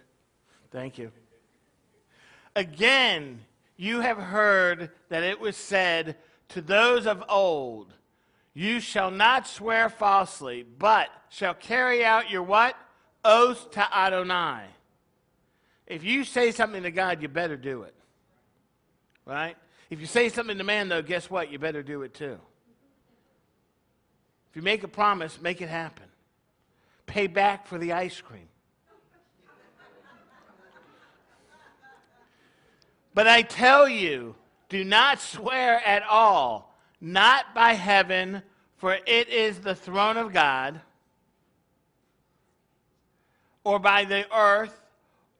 Thank 0.71 0.97
you. 0.97 1.11
Again, 2.55 3.39
you 3.77 4.01
have 4.01 4.17
heard 4.17 4.91
that 5.09 5.23
it 5.23 5.39
was 5.39 5.57
said 5.57 6.17
to 6.49 6.61
those 6.61 7.07
of 7.07 7.23
old, 7.29 7.93
You 8.53 8.79
shall 8.79 9.11
not 9.11 9.47
swear 9.47 9.89
falsely, 9.89 10.63
but 10.63 11.09
shall 11.29 11.53
carry 11.53 12.05
out 12.05 12.29
your 12.29 12.43
what? 12.43 12.75
Oath 13.25 13.71
to 13.71 13.97
Adonai. 13.97 14.63
If 15.87 16.03
you 16.03 16.23
say 16.23 16.51
something 16.51 16.83
to 16.83 16.91
God, 16.91 17.21
you 17.21 17.27
better 17.27 17.57
do 17.57 17.83
it. 17.83 17.93
Right? 19.25 19.55
If 19.89 19.99
you 19.99 20.05
say 20.05 20.29
something 20.29 20.57
to 20.57 20.63
man, 20.63 20.89
though, 20.89 21.01
guess 21.01 21.29
what? 21.29 21.51
You 21.51 21.59
better 21.59 21.83
do 21.83 22.01
it 22.03 22.13
too. 22.13 22.39
If 24.49 24.55
you 24.55 24.61
make 24.61 24.83
a 24.83 24.87
promise, 24.87 25.41
make 25.41 25.61
it 25.61 25.69
happen. 25.69 26.05
Pay 27.05 27.27
back 27.27 27.67
for 27.67 27.77
the 27.77 27.93
ice 27.93 28.19
cream. 28.21 28.47
But 33.13 33.27
I 33.27 33.43
tell 33.43 33.87
you, 33.87 34.35
do 34.69 34.83
not 34.83 35.19
swear 35.19 35.85
at 35.85 36.03
all, 36.03 36.75
not 36.99 37.53
by 37.53 37.73
heaven, 37.73 38.41
for 38.77 38.97
it 39.05 39.29
is 39.29 39.59
the 39.59 39.75
throne 39.75 40.17
of 40.17 40.33
God, 40.33 40.81
or 43.63 43.79
by 43.79 44.05
the 44.05 44.25
earth, 44.35 44.81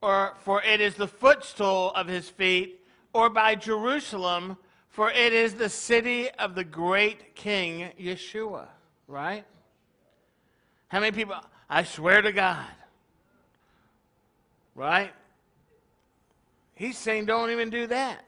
or 0.02 0.36
for 0.44 0.62
it 0.62 0.82
is 0.82 0.96
the 0.96 1.08
footstool 1.08 1.92
of 1.96 2.08
his 2.08 2.30
feet, 2.30 2.80
or 3.12 3.30
by 3.30 3.56
Jerusalem, 3.56 4.58
for 4.90 5.10
it 5.10 5.34
is 5.34 5.56
the 5.56 5.70
city 5.70 6.30
of 6.32 6.56
the 6.56 6.64
great 6.64 7.36
King 7.36 7.92
Yeshua. 8.00 8.68
Right? 9.08 9.46
How 10.90 11.00
many 11.00 11.12
people? 11.12 11.36
I 11.70 11.84
swear 11.84 12.22
to 12.22 12.32
God. 12.32 12.66
Right? 14.76 15.12
He's 16.76 16.98
saying, 16.98 17.26
don't 17.26 17.52
even 17.52 17.70
do 17.70 17.88
that. 17.88 18.26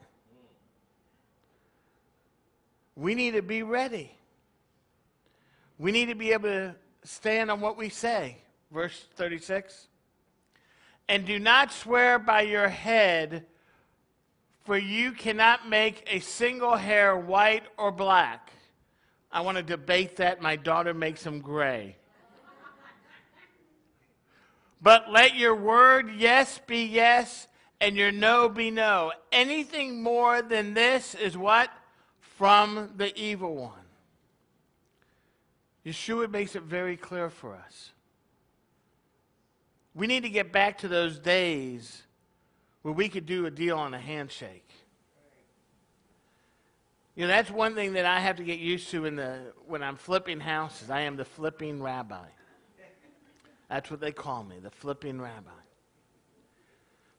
We 2.94 3.14
need 3.14 3.32
to 3.32 3.42
be 3.42 3.62
ready. 3.62 4.16
We 5.78 5.92
need 5.92 6.06
to 6.06 6.14
be 6.14 6.32
able 6.32 6.48
to 6.48 6.74
stand 7.04 7.50
on 7.50 7.60
what 7.60 7.76
we 7.76 7.88
say. 7.88 8.38
Verse 8.70 9.04
36. 9.16 9.88
And 11.08 11.24
do 11.24 11.38
not 11.38 11.72
swear 11.72 12.18
by 12.18 12.42
your 12.42 12.68
head, 12.68 13.44
for 14.64 14.76
you 14.76 15.12
cannot 15.12 15.68
make 15.68 16.04
a 16.10 16.20
single 16.20 16.76
hair 16.76 17.16
white 17.16 17.64
or 17.76 17.92
black. 17.92 18.50
I 19.30 19.42
want 19.42 19.56
to 19.58 19.62
debate 19.62 20.16
that. 20.16 20.40
My 20.40 20.56
daughter 20.56 20.94
makes 20.94 21.22
them 21.22 21.40
gray. 21.40 21.96
but 24.80 25.10
let 25.10 25.36
your 25.36 25.54
word 25.54 26.10
yes 26.16 26.58
be 26.66 26.84
yes, 26.84 27.46
and 27.80 27.96
your 27.96 28.12
no 28.12 28.48
be 28.48 28.70
no. 28.70 29.12
Anything 29.32 30.02
more 30.02 30.42
than 30.42 30.74
this 30.74 31.14
is 31.14 31.36
what? 31.36 31.70
From 32.20 32.92
the 32.96 33.16
evil 33.18 33.54
one. 33.54 33.72
Yeshua 35.84 36.30
makes 36.30 36.56
it 36.56 36.62
very 36.62 36.96
clear 36.96 37.30
for 37.30 37.54
us. 37.54 37.90
We 39.94 40.06
need 40.06 40.24
to 40.24 40.28
get 40.28 40.52
back 40.52 40.78
to 40.78 40.88
those 40.88 41.18
days 41.18 42.02
where 42.82 42.92
we 42.92 43.08
could 43.08 43.24
do 43.24 43.46
a 43.46 43.50
deal 43.50 43.78
on 43.78 43.94
a 43.94 43.98
handshake. 43.98 44.68
You 47.14 47.22
know, 47.22 47.28
that's 47.28 47.50
one 47.50 47.74
thing 47.74 47.94
that 47.94 48.04
I 48.04 48.20
have 48.20 48.36
to 48.36 48.44
get 48.44 48.58
used 48.58 48.90
to 48.90 49.06
in 49.06 49.16
the 49.16 49.54
when 49.66 49.82
I'm 49.82 49.96
flipping 49.96 50.38
houses. 50.38 50.90
I 50.90 51.00
am 51.00 51.16
the 51.16 51.24
flipping 51.24 51.82
rabbi. 51.82 52.26
That's 53.70 53.90
what 53.90 54.00
they 54.00 54.12
call 54.12 54.44
me, 54.44 54.56
the 54.62 54.70
flipping 54.70 55.20
rabbi. 55.20 55.50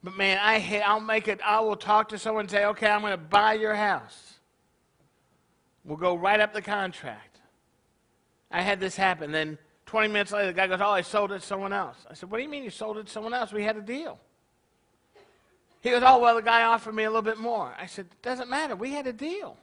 But 0.03 0.15
man, 0.15 0.39
I 0.41 0.59
hate, 0.59 0.81
I'll 0.81 0.99
make 0.99 1.27
it, 1.27 1.39
I 1.43 1.59
will 1.59 1.75
talk 1.75 2.09
to 2.09 2.19
someone 2.19 2.41
and 2.41 2.51
say, 2.51 2.65
okay, 2.65 2.87
I'm 2.87 3.01
going 3.01 3.11
to 3.11 3.17
buy 3.17 3.53
your 3.53 3.75
house. 3.75 4.35
We'll 5.83 5.97
go 5.97 6.15
right 6.15 6.39
up 6.39 6.53
the 6.53 6.61
contract. 6.61 7.39
I 8.51 8.61
had 8.61 8.79
this 8.79 8.95
happen. 8.95 9.31
Then 9.31 9.57
20 9.85 10.09
minutes 10.09 10.31
later, 10.31 10.47
the 10.47 10.53
guy 10.53 10.67
goes, 10.67 10.81
oh, 10.81 10.91
I 10.91 11.01
sold 11.01 11.31
it 11.31 11.39
to 11.39 11.45
someone 11.45 11.73
else. 11.73 11.97
I 12.09 12.13
said, 12.13 12.29
what 12.29 12.37
do 12.37 12.43
you 12.43 12.49
mean 12.49 12.63
you 12.63 12.69
sold 12.69 12.97
it 12.97 13.07
to 13.07 13.11
someone 13.11 13.33
else? 13.33 13.51
We 13.51 13.63
had 13.63 13.77
a 13.77 13.81
deal. 13.81 14.19
He 15.81 15.91
goes, 15.91 16.03
oh, 16.05 16.19
well, 16.19 16.35
the 16.35 16.41
guy 16.41 16.63
offered 16.63 16.93
me 16.93 17.03
a 17.03 17.09
little 17.09 17.21
bit 17.21 17.37
more. 17.37 17.73
I 17.79 17.85
said, 17.85 18.07
doesn't 18.21 18.49
matter. 18.49 18.75
We 18.75 18.91
had 18.91 19.07
a 19.07 19.13
deal. 19.13 19.57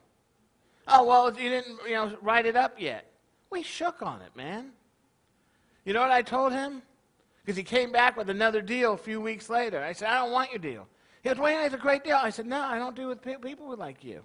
Oh, 0.89 1.05
well, 1.05 1.33
you 1.33 1.51
didn't, 1.51 1.79
you 1.87 1.95
know, 1.95 2.17
write 2.23 2.47
it 2.47 2.57
up 2.57 2.81
yet. 2.81 3.11
We 3.51 3.63
shook 3.63 4.03
on 4.03 4.21
it, 4.23 4.35
man. 4.35 4.71
You 5.85 5.93
know 5.93 6.01
what 6.01 6.11
I 6.11 6.23
told 6.23 6.53
him? 6.53 6.83
Because 7.45 7.57
he 7.57 7.63
came 7.63 7.93
back 7.93 8.17
with 8.17 8.31
another 8.31 8.63
deal 8.63 8.95
a 8.95 8.99
few 8.99 9.21
weeks 9.21 9.51
later. 9.51 9.83
I 9.83 9.93
said, 9.93 10.09
I 10.09 10.23
don't 10.23 10.33
want 10.33 10.51
your 10.51 10.59
deal. 10.59 10.87
He 11.23 11.29
goes, 11.29 11.39
well, 11.39 11.65
it's 11.65 11.75
a 11.75 11.79
great 11.79 12.05
deal. 12.05 12.17
I 12.17 12.31
said, 12.31 12.47
no, 12.47 12.61
I 12.61 12.79
don't 12.79 12.97
do 12.97 13.09
with 13.09 13.21
people 13.23 13.77
like 13.77 14.03
you. 14.03 14.23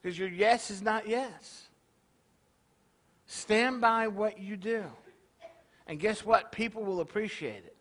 Because 0.00 0.18
your 0.18 0.28
yes 0.28 0.70
is 0.70 0.82
not 0.82 1.06
yes. 1.06 1.66
Stand 3.26 3.80
by 3.80 4.08
what 4.08 4.38
you 4.38 4.56
do. 4.56 4.84
And 5.86 6.00
guess 6.00 6.24
what? 6.24 6.52
People 6.52 6.84
will 6.84 7.00
appreciate 7.00 7.64
it. 7.64 7.76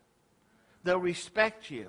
They'll 0.84 0.98
respect 0.98 1.70
you. 1.70 1.88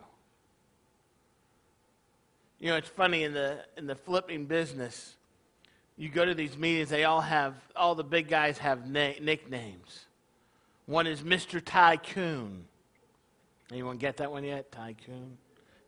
You 2.58 2.68
know, 2.68 2.76
it's 2.76 2.88
funny 2.88 3.24
in 3.24 3.32
the 3.32 3.64
in 3.76 3.86
the 3.86 3.96
flipping 3.96 4.46
business. 4.46 5.16
You 5.96 6.08
go 6.08 6.24
to 6.24 6.34
these 6.34 6.56
meetings; 6.56 6.90
they 6.90 7.04
all 7.04 7.20
have 7.20 7.54
all 7.74 7.94
the 7.94 8.04
big 8.04 8.28
guys 8.28 8.58
have 8.58 8.88
na- 8.88 9.18
nicknames. 9.20 10.06
One 10.86 11.06
is 11.06 11.22
Mr. 11.22 11.62
Tycoon. 11.64 12.64
Anyone 13.70 13.96
get 13.96 14.18
that 14.18 14.30
one 14.30 14.44
yet? 14.44 14.70
Tycoon. 14.72 15.38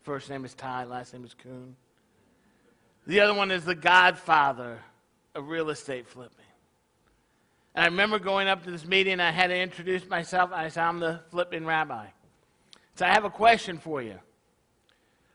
First 0.03 0.31
name 0.31 0.45
is 0.45 0.55
Ty, 0.55 0.85
last 0.85 1.13
name 1.13 1.25
is 1.25 1.35
Coon. 1.35 1.77
The 3.07 3.21
other 3.21 3.35
one 3.35 3.51
is 3.51 3.65
the 3.65 3.75
Godfather 3.75 4.79
of 5.35 5.49
real 5.49 5.71
estate 5.71 6.07
flipping. 6.09 6.45
And 7.75 7.85
I 7.85 7.87
remember 7.87 8.19
going 8.19 8.49
up 8.49 8.65
to 8.65 8.71
this 8.71 8.85
meeting, 8.85 9.21
I 9.21 9.31
had 9.31 9.49
to 9.49 9.57
introduce 9.57 10.09
myself. 10.09 10.51
I 10.53 10.69
said, 10.69 10.85
I'm 10.85 11.01
the 11.01 11.21
flipping 11.31 11.67
rabbi. 11.67 12.07
So 12.95 13.05
I 13.05 13.09
have 13.09 13.25
a 13.25 13.31
question 13.31 13.79
for 13.79 14.01
you. 14.01 14.19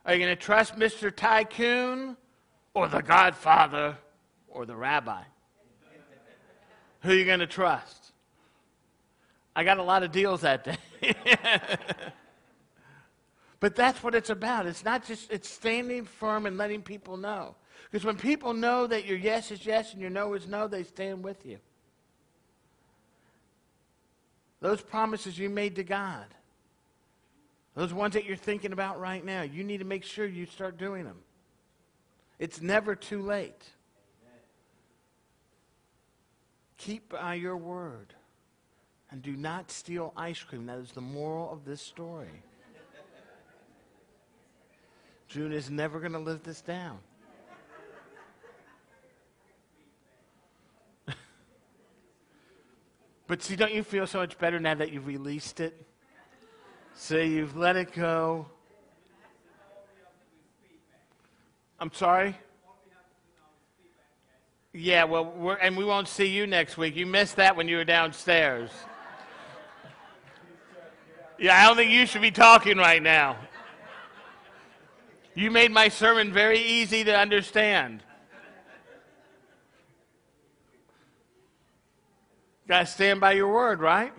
Are 0.06 0.14
you 0.14 0.24
going 0.24 0.36
to 0.36 0.42
trust 0.42 0.76
Mr. 0.76 1.14
Tycoon 1.14 2.16
or 2.74 2.88
the 2.88 3.02
Godfather 3.02 3.98
or 4.48 4.66
the 4.66 4.76
rabbi? 4.76 5.24
Who 7.02 7.12
are 7.12 7.16
you 7.16 7.26
going 7.26 7.40
to 7.40 7.48
trust? 7.48 8.09
I 9.60 9.66
got 9.66 9.78
a 9.78 9.84
lot 9.84 10.04
of 10.04 10.14
deals 10.14 10.40
that 10.40 10.64
day. 10.64 10.78
but 13.60 13.76
that's 13.76 14.02
what 14.02 14.16
it's 14.16 14.30
about. 14.30 14.66
It's 14.68 14.86
not 14.86 15.06
just, 15.06 15.30
it's 15.30 15.50
standing 15.50 16.06
firm 16.06 16.46
and 16.46 16.58
letting 16.58 16.82
people 16.82 17.18
know. 17.18 17.56
Because 17.92 18.06
when 18.06 18.16
people 18.16 18.54
know 18.54 18.88
that 18.88 19.06
your 19.06 19.18
yes 19.18 19.52
is 19.52 19.66
yes 19.66 19.92
and 19.92 20.00
your 20.00 20.12
no 20.12 20.34
is 20.34 20.48
no, 20.48 20.70
they 20.70 20.84
stand 20.84 21.26
with 21.26 21.46
you. 21.46 21.58
Those 24.62 24.82
promises 24.82 25.38
you 25.38 25.50
made 25.50 25.76
to 25.76 25.84
God, 25.84 26.28
those 27.76 27.94
ones 27.94 28.14
that 28.14 28.24
you're 28.24 28.38
thinking 28.38 28.72
about 28.72 28.98
right 28.98 29.26
now, 29.26 29.42
you 29.42 29.66
need 29.66 29.80
to 29.80 29.86
make 29.86 30.06
sure 30.06 30.26
you 30.26 30.46
start 30.46 30.78
doing 30.78 31.04
them. 31.04 31.18
It's 32.40 32.62
never 32.62 32.96
too 32.96 33.22
late. 33.22 33.62
Keep 36.78 37.10
by 37.10 37.34
your 37.34 37.58
word 37.58 38.14
and 39.12 39.22
do 39.22 39.36
not 39.36 39.72
steal 39.72 40.14
ice 40.16 40.42
cream. 40.44 40.66
That 40.68 40.78
is 40.80 40.92
the 40.92 41.02
moral 41.02 41.52
of 41.52 41.66
this 41.66 41.82
story. 41.82 42.44
June 45.28 45.52
is 45.54 45.70
never 45.70 46.00
going 46.00 46.14
to 46.14 46.20
live 46.20 46.42
this 46.44 46.62
down. 46.62 46.98
but 53.28 53.44
see, 53.44 53.56
don't 53.56 53.74
you 53.74 53.84
feel 53.84 54.08
so 54.08 54.18
much 54.20 54.40
better 54.40 54.60
now 54.60 54.74
that 54.74 54.92
you've 54.92 55.06
released 55.06 55.60
it? 55.60 55.86
So 56.96 57.18
you've 57.18 57.56
let 57.56 57.76
it 57.76 57.94
go. 57.94 58.48
I'm 61.80 61.94
sorry? 61.94 62.36
Yeah, 64.74 65.04
well, 65.06 65.58
and 65.62 65.78
we 65.78 65.86
won't 65.86 66.08
see 66.08 66.28
you 66.28 66.46
next 66.46 66.78
week. 66.78 66.96
You 66.96 67.06
missed 67.06 67.38
that 67.38 67.56
when 67.56 67.68
you 67.68 67.78
were 67.78 67.86
downstairs. 67.86 68.72
Yeah, 71.40 71.58
I 71.58 71.68
don't 71.68 71.78
think 71.78 71.90
you 71.90 72.06
should 72.06 72.22
be 72.22 72.32
talking 72.32 72.78
right 72.78 73.02
now. 73.02 73.38
You 75.36 75.52
made 75.52 75.72
my 75.72 75.88
sermon 75.88 76.34
very 76.34 76.60
easy 76.60 77.06
to 77.06 77.18
understand. 77.18 78.04
Got 82.68 82.82
to 82.82 82.86
stand 82.88 83.22
by 83.22 83.32
your 83.32 83.48
word, 83.48 83.80
right? 83.80 84.12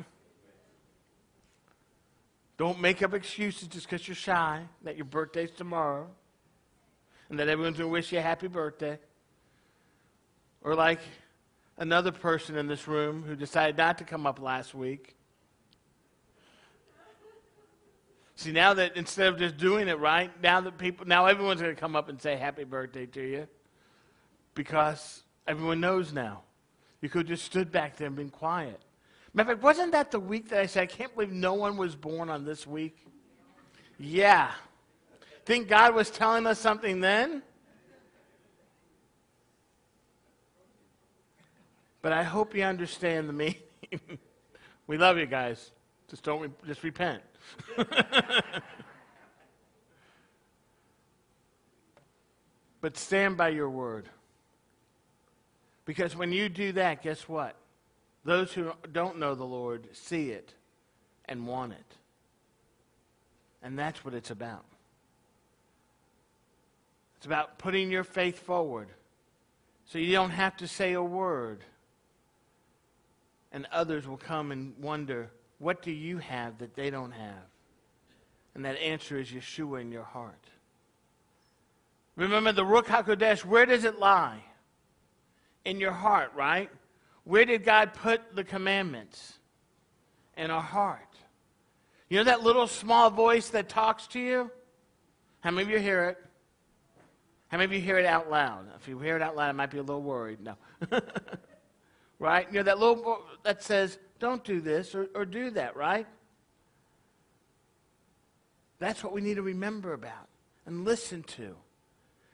Don't 2.56 2.80
make 2.80 3.02
up 3.02 3.12
excuses 3.12 3.68
just 3.68 3.86
because 3.88 4.08
you're 4.08 4.14
shy 4.14 4.62
that 4.84 4.96
your 4.96 5.04
birthday's 5.04 5.50
tomorrow 5.50 6.08
and 7.28 7.38
that 7.38 7.48
everyone's 7.48 7.76
going 7.76 7.90
to 7.90 7.92
wish 7.92 8.12
you 8.12 8.18
a 8.18 8.22
happy 8.22 8.48
birthday. 8.48 8.98
Or 10.62 10.74
like 10.74 11.00
another 11.76 12.12
person 12.12 12.56
in 12.56 12.66
this 12.66 12.88
room 12.88 13.24
who 13.24 13.36
decided 13.36 13.76
not 13.76 13.98
to 13.98 14.04
come 14.04 14.26
up 14.26 14.40
last 14.40 14.74
week 14.74 15.16
See, 18.40 18.52
now 18.52 18.72
that 18.72 18.96
instead 18.96 19.26
of 19.26 19.38
just 19.38 19.58
doing 19.58 19.86
it 19.86 19.98
right, 19.98 20.30
now 20.42 20.62
that 20.62 20.78
people, 20.78 21.06
now 21.06 21.26
everyone's 21.26 21.60
going 21.60 21.74
to 21.74 21.78
come 21.78 21.94
up 21.94 22.08
and 22.08 22.18
say 22.18 22.36
happy 22.36 22.64
birthday 22.64 23.04
to 23.04 23.20
you 23.20 23.46
because 24.54 25.24
everyone 25.46 25.78
knows 25.78 26.14
now. 26.14 26.40
You 27.02 27.10
could 27.10 27.28
have 27.28 27.36
just 27.36 27.44
stood 27.44 27.70
back 27.70 27.98
there 27.98 28.06
and 28.06 28.16
been 28.16 28.30
quiet. 28.30 28.80
Matter 29.34 29.50
of 29.50 29.56
fact, 29.58 29.62
wasn't 29.62 29.92
that 29.92 30.10
the 30.10 30.20
week 30.20 30.48
that 30.48 30.60
I 30.60 30.64
said, 30.64 30.84
I 30.84 30.86
can't 30.86 31.14
believe 31.14 31.32
no 31.32 31.52
one 31.52 31.76
was 31.76 31.94
born 31.94 32.30
on 32.30 32.46
this 32.46 32.66
week? 32.66 33.04
Yeah. 33.98 34.50
Think 35.44 35.68
God 35.68 35.94
was 35.94 36.08
telling 36.08 36.46
us 36.46 36.58
something 36.58 37.02
then? 37.02 37.42
But 42.00 42.12
I 42.12 42.22
hope 42.22 42.54
you 42.54 42.62
understand 42.62 43.28
the 43.28 43.34
meaning. 43.34 43.56
we 44.86 44.96
love 44.96 45.18
you 45.18 45.26
guys. 45.26 45.72
Just 46.08 46.22
don't, 46.22 46.40
re- 46.40 46.50
just 46.66 46.82
repent. 46.82 47.20
but 52.80 52.96
stand 52.96 53.36
by 53.36 53.48
your 53.48 53.68
word. 53.68 54.08
Because 55.84 56.16
when 56.16 56.32
you 56.32 56.48
do 56.48 56.72
that, 56.72 57.02
guess 57.02 57.28
what? 57.28 57.56
Those 58.24 58.52
who 58.52 58.72
don't 58.92 59.18
know 59.18 59.34
the 59.34 59.44
Lord 59.44 59.88
see 59.92 60.30
it 60.30 60.54
and 61.26 61.46
want 61.46 61.72
it. 61.72 61.96
And 63.62 63.78
that's 63.78 64.04
what 64.04 64.14
it's 64.14 64.30
about. 64.30 64.64
It's 67.16 67.26
about 67.26 67.58
putting 67.58 67.90
your 67.90 68.04
faith 68.04 68.38
forward 68.38 68.88
so 69.84 69.98
you 69.98 70.12
don't 70.12 70.30
have 70.30 70.56
to 70.58 70.68
say 70.68 70.92
a 70.92 71.02
word. 71.02 71.64
And 73.52 73.66
others 73.72 74.06
will 74.06 74.16
come 74.16 74.52
and 74.52 74.74
wonder, 74.78 75.30
what 75.60 75.82
do 75.82 75.92
you 75.92 76.18
have 76.18 76.58
that 76.58 76.74
they 76.74 76.90
don't 76.90 77.12
have? 77.12 77.44
And 78.54 78.64
that 78.64 78.76
answer 78.78 79.20
is 79.20 79.28
Yeshua 79.28 79.82
in 79.82 79.92
your 79.92 80.02
heart. 80.02 80.48
Remember 82.16 82.50
the 82.50 82.64
Ruach 82.64 82.86
HaKodesh, 82.86 83.44
where 83.44 83.66
does 83.66 83.84
it 83.84 83.98
lie? 83.98 84.42
In 85.64 85.78
your 85.78 85.92
heart, 85.92 86.32
right? 86.34 86.70
Where 87.24 87.44
did 87.44 87.62
God 87.64 87.92
put 87.94 88.34
the 88.34 88.42
commandments? 88.42 89.34
In 90.36 90.50
our 90.50 90.62
heart. 90.62 91.00
You 92.08 92.18
know 92.18 92.24
that 92.24 92.42
little 92.42 92.66
small 92.66 93.10
voice 93.10 93.50
that 93.50 93.68
talks 93.68 94.06
to 94.08 94.18
you? 94.18 94.50
How 95.40 95.50
many 95.50 95.62
of 95.64 95.70
you 95.70 95.78
hear 95.78 96.08
it? 96.08 96.18
How 97.48 97.58
many 97.58 97.66
of 97.66 97.72
you 97.72 97.80
hear 97.80 97.98
it 97.98 98.06
out 98.06 98.30
loud? 98.30 98.66
If 98.80 98.88
you 98.88 98.98
hear 98.98 99.16
it 99.16 99.22
out 99.22 99.36
loud, 99.36 99.50
I 99.50 99.52
might 99.52 99.70
be 99.70 99.78
a 99.78 99.82
little 99.82 100.02
worried. 100.02 100.38
No. 100.40 100.54
right? 102.18 102.46
You 102.50 102.58
know 102.58 102.62
that 102.62 102.78
little 102.78 102.96
vo- 102.96 103.24
that 103.42 103.62
says, 103.62 103.98
don't 104.20 104.44
do 104.44 104.60
this 104.60 104.94
or, 104.94 105.08
or 105.14 105.24
do 105.24 105.50
that, 105.50 105.76
right? 105.76 106.06
That's 108.78 109.02
what 109.02 109.12
we 109.12 109.20
need 109.20 109.34
to 109.34 109.42
remember 109.42 109.92
about 109.92 110.28
and 110.66 110.84
listen 110.84 111.22
to. 111.24 111.56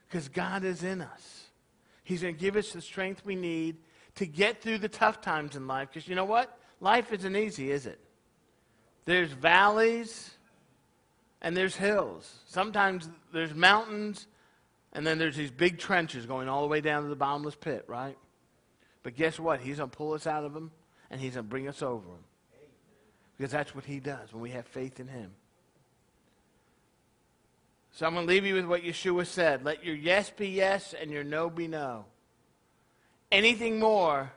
Because 0.08 0.28
God 0.28 0.64
is 0.64 0.82
in 0.84 1.00
us. 1.00 1.46
He's 2.04 2.22
going 2.22 2.34
to 2.34 2.40
give 2.40 2.56
us 2.56 2.72
the 2.72 2.80
strength 2.80 3.24
we 3.24 3.34
need 3.34 3.76
to 4.16 4.26
get 4.26 4.62
through 4.62 4.78
the 4.78 4.88
tough 4.88 5.20
times 5.20 5.56
in 5.56 5.66
life. 5.66 5.88
Because 5.92 6.08
you 6.08 6.14
know 6.14 6.24
what? 6.24 6.56
Life 6.80 7.12
isn't 7.12 7.36
easy, 7.36 7.70
is 7.70 7.86
it? 7.86 7.98
There's 9.04 9.32
valleys 9.32 10.30
and 11.42 11.56
there's 11.56 11.74
hills. 11.74 12.32
Sometimes 12.46 13.08
there's 13.32 13.54
mountains 13.54 14.26
and 14.92 15.06
then 15.06 15.18
there's 15.18 15.36
these 15.36 15.50
big 15.50 15.78
trenches 15.78 16.26
going 16.26 16.48
all 16.48 16.62
the 16.62 16.68
way 16.68 16.80
down 16.80 17.02
to 17.02 17.08
the 17.08 17.16
bottomless 17.16 17.56
pit, 17.56 17.84
right? 17.88 18.16
But 19.02 19.16
guess 19.16 19.38
what? 19.38 19.60
He's 19.60 19.78
going 19.78 19.90
to 19.90 19.96
pull 19.96 20.12
us 20.12 20.26
out 20.26 20.44
of 20.44 20.54
them 20.54 20.70
and 21.10 21.20
he's 21.20 21.34
going 21.34 21.46
to 21.46 21.50
bring 21.50 21.68
us 21.68 21.82
over 21.82 22.06
them. 22.06 22.24
Because 23.36 23.52
that's 23.52 23.74
what 23.74 23.84
he 23.84 24.00
does 24.00 24.32
when 24.32 24.42
we 24.42 24.50
have 24.50 24.66
faith 24.66 24.98
in 24.98 25.08
him. 25.08 25.32
So 27.92 28.06
I'm 28.06 28.14
going 28.14 28.26
to 28.26 28.32
leave 28.32 28.44
you 28.44 28.54
with 28.54 28.66
what 28.66 28.82
Yeshua 28.82 29.26
said. 29.26 29.64
Let 29.64 29.84
your 29.84 29.94
yes 29.94 30.30
be 30.30 30.48
yes 30.48 30.94
and 30.98 31.10
your 31.10 31.24
no 31.24 31.48
be 31.48 31.66
no. 31.66 32.04
Anything 33.32 33.78
more 33.78 34.32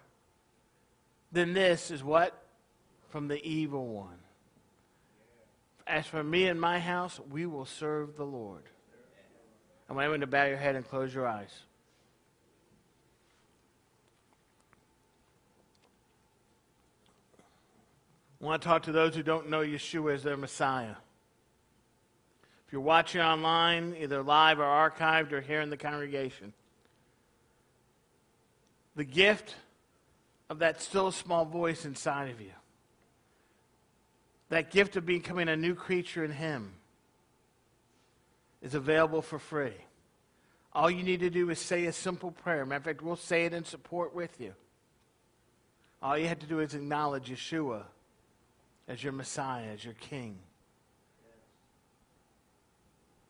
than 1.32 1.54
this 1.54 1.92
is 1.92 2.04
what? 2.04 2.42
From 3.10 3.28
the 3.28 3.44
evil 3.46 3.86
one. 3.86 4.20
As 5.86 6.06
for 6.06 6.24
me 6.24 6.48
and 6.48 6.60
my 6.60 6.80
house, 6.80 7.20
we 7.32 7.46
will 7.46 7.66
serve 7.66 8.16
the 8.16 8.26
Lord. 8.26 8.64
I 9.90 9.94
want 9.94 10.06
everyone 10.06 10.20
to 10.22 10.28
bow 10.28 10.46
your 10.46 10.58
head 10.58 10.76
and 10.76 10.88
close 10.88 11.14
your 11.14 11.28
eyes. 11.28 11.52
I 18.42 18.46
want 18.46 18.62
to 18.62 18.68
talk 18.68 18.84
to 18.84 18.92
those 18.92 19.16
who 19.16 19.24
don't 19.24 19.50
know 19.50 19.62
Yeshua 19.62 20.14
as 20.14 20.24
their 20.24 20.38
Messiah. 20.38 20.96
If 22.66 22.74
you're 22.74 22.82
watching 22.82 23.20
online, 23.20 23.96
either 24.00 24.24
live 24.24 24.60
or 24.60 24.64
archived 24.64 25.32
or 25.32 25.42
here 25.42 25.60
in 25.60 25.70
the 25.70 25.78
congregation, 25.78 26.54
the 28.96 29.04
gift 29.04 29.56
of 30.50 30.60
that 30.60 30.82
still 30.82 31.12
small 31.12 31.46
voice 31.46 31.84
inside 31.84 32.30
of 32.30 32.40
you, 32.40 32.52
that 34.50 34.72
gift 34.72 34.96
of 34.96 35.06
becoming 35.06 35.50
a 35.50 35.58
new 35.58 35.76
creature 35.76 36.24
in 36.24 36.32
Him, 36.32 36.74
is 38.62 38.74
available 38.74 39.22
for 39.22 39.40
free. 39.40 39.74
All 40.74 40.90
you 40.90 41.04
need 41.04 41.22
to 41.22 41.30
do 41.30 41.50
is 41.50 41.60
say 41.60 41.86
a 41.86 41.94
simple 41.94 42.32
prayer. 42.32 42.66
Matter 42.66 42.78
of 42.78 42.84
fact, 42.84 43.02
we'll 43.02 43.16
say 43.16 43.46
it 43.46 43.54
in 43.54 43.66
support 43.66 44.14
with 44.14 44.40
you. 44.40 44.54
All 46.02 46.18
you 46.18 46.28
have 46.28 46.40
to 46.40 46.46
do 46.46 46.60
is 46.60 46.74
acknowledge 46.74 47.30
Yeshua 47.30 47.84
as 48.90 49.04
your 49.04 49.14
Messiah, 49.14 49.68
as 49.72 49.86
your 49.86 49.94
King. 49.94 50.40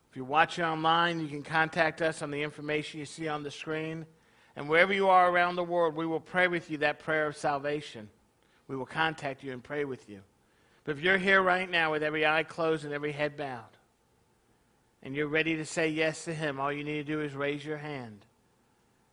If 0.09 0.15
you're 0.15 0.25
watching 0.25 0.63
online, 0.63 1.19
you 1.19 1.27
can 1.27 1.43
contact 1.43 2.01
us 2.01 2.23
on 2.23 2.31
the 2.31 2.41
information 2.41 2.99
you 2.99 3.05
see 3.05 3.27
on 3.27 3.43
the 3.43 3.51
screen. 3.51 4.07
And 4.55 4.67
wherever 4.67 4.91
you 4.91 5.09
are 5.09 5.29
around 5.29 5.55
the 5.55 5.63
world, 5.63 5.95
we 5.95 6.05
will 6.05 6.21
pray 6.21 6.47
with 6.47 6.71
you 6.71 6.79
that 6.79 6.97
prayer 6.97 7.27
of 7.27 7.37
salvation. 7.37 8.09
We 8.67 8.75
will 8.75 8.87
contact 8.87 9.43
you 9.43 9.51
and 9.51 9.63
pray 9.63 9.85
with 9.85 10.09
you. 10.09 10.21
But 10.85 10.97
if 10.97 11.03
you're 11.03 11.17
here 11.17 11.41
right 11.41 11.69
now 11.69 11.91
with 11.91 12.01
every 12.01 12.25
eye 12.25 12.43
closed 12.43 12.85
and 12.85 12.93
every 12.93 13.11
head 13.11 13.37
bowed, 13.37 13.63
and 15.03 15.13
you're 15.13 15.27
ready 15.27 15.57
to 15.57 15.65
say 15.65 15.89
yes 15.89 16.25
to 16.25 16.33
Him, 16.33 16.59
all 16.59 16.71
you 16.71 16.83
need 16.83 17.05
to 17.05 17.13
do 17.13 17.21
is 17.21 17.33
raise 17.33 17.63
your 17.63 17.77
hand, 17.77 18.25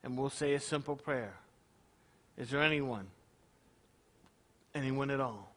and 0.02 0.16
we'll 0.16 0.30
say 0.30 0.54
a 0.54 0.60
simple 0.60 0.96
prayer. 0.96 1.34
Is 2.38 2.50
there 2.50 2.62
anyone? 2.62 3.08
Anyone 4.74 5.10
at 5.10 5.20
all? 5.20 5.55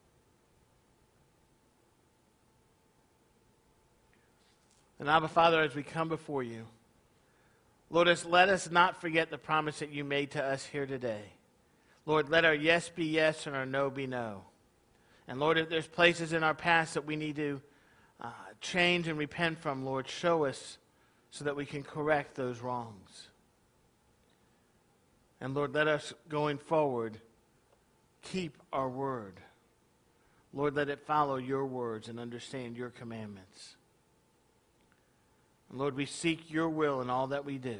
And 4.99 5.09
Abba 5.09 5.29
Father, 5.29 5.61
as 5.61 5.75
we 5.75 5.83
come 5.83 6.09
before 6.09 6.43
you, 6.43 6.65
Lord, 7.89 8.07
let 8.25 8.49
us 8.49 8.69
not 8.69 9.01
forget 9.01 9.31
the 9.31 9.37
promise 9.37 9.79
that 9.79 9.91
you 9.91 10.03
made 10.03 10.31
to 10.31 10.43
us 10.43 10.65
here 10.65 10.85
today. 10.85 11.23
Lord, 12.05 12.29
let 12.29 12.45
our 12.45 12.53
yes 12.53 12.89
be 12.89 13.05
yes 13.05 13.47
and 13.47 13.55
our 13.55 13.65
no 13.65 13.89
be 13.89 14.07
no. 14.07 14.43
And 15.27 15.39
Lord, 15.39 15.57
if 15.57 15.69
there's 15.69 15.87
places 15.87 16.33
in 16.33 16.43
our 16.43 16.53
past 16.53 16.95
that 16.95 17.05
we 17.05 17.15
need 17.15 17.37
to 17.37 17.61
uh, 18.21 18.31
change 18.61 19.07
and 19.07 19.17
repent 19.17 19.59
from, 19.59 19.85
Lord, 19.85 20.07
show 20.07 20.45
us 20.45 20.77
so 21.31 21.45
that 21.45 21.55
we 21.55 21.65
can 21.65 21.83
correct 21.83 22.35
those 22.35 22.59
wrongs. 22.59 23.29
And 25.39 25.53
Lord, 25.53 25.73
let 25.73 25.87
us 25.87 26.13
going 26.27 26.57
forward 26.57 27.19
keep 28.21 28.57
our 28.73 28.89
word. 28.89 29.39
Lord, 30.53 30.75
let 30.75 30.89
it 30.89 31.05
follow 31.05 31.37
your 31.37 31.65
words 31.65 32.09
and 32.09 32.19
understand 32.19 32.75
your 32.75 32.89
commandments. 32.89 33.75
And 35.69 35.79
Lord, 35.79 35.95
we 35.95 36.05
seek 36.05 36.51
your 36.51 36.69
will 36.69 37.01
in 37.01 37.09
all 37.09 37.27
that 37.27 37.45
we 37.45 37.57
do. 37.57 37.77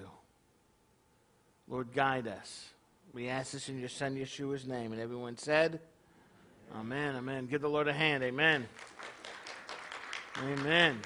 Lord, 1.67 1.93
guide 1.93 2.27
us. 2.27 2.69
We 3.13 3.27
ask 3.27 3.51
this 3.53 3.69
in 3.69 3.79
your 3.79 3.89
Son 3.89 4.15
Yeshua's 4.15 4.67
name. 4.67 4.91
And 4.91 5.01
everyone 5.01 5.37
said, 5.37 5.79
Amen, 6.75 7.15
amen. 7.15 7.47
Give 7.47 7.61
the 7.61 7.69
Lord 7.69 7.87
a 7.87 7.93
hand. 7.93 8.23
Amen. 8.23 8.67
Amen. 10.37 10.99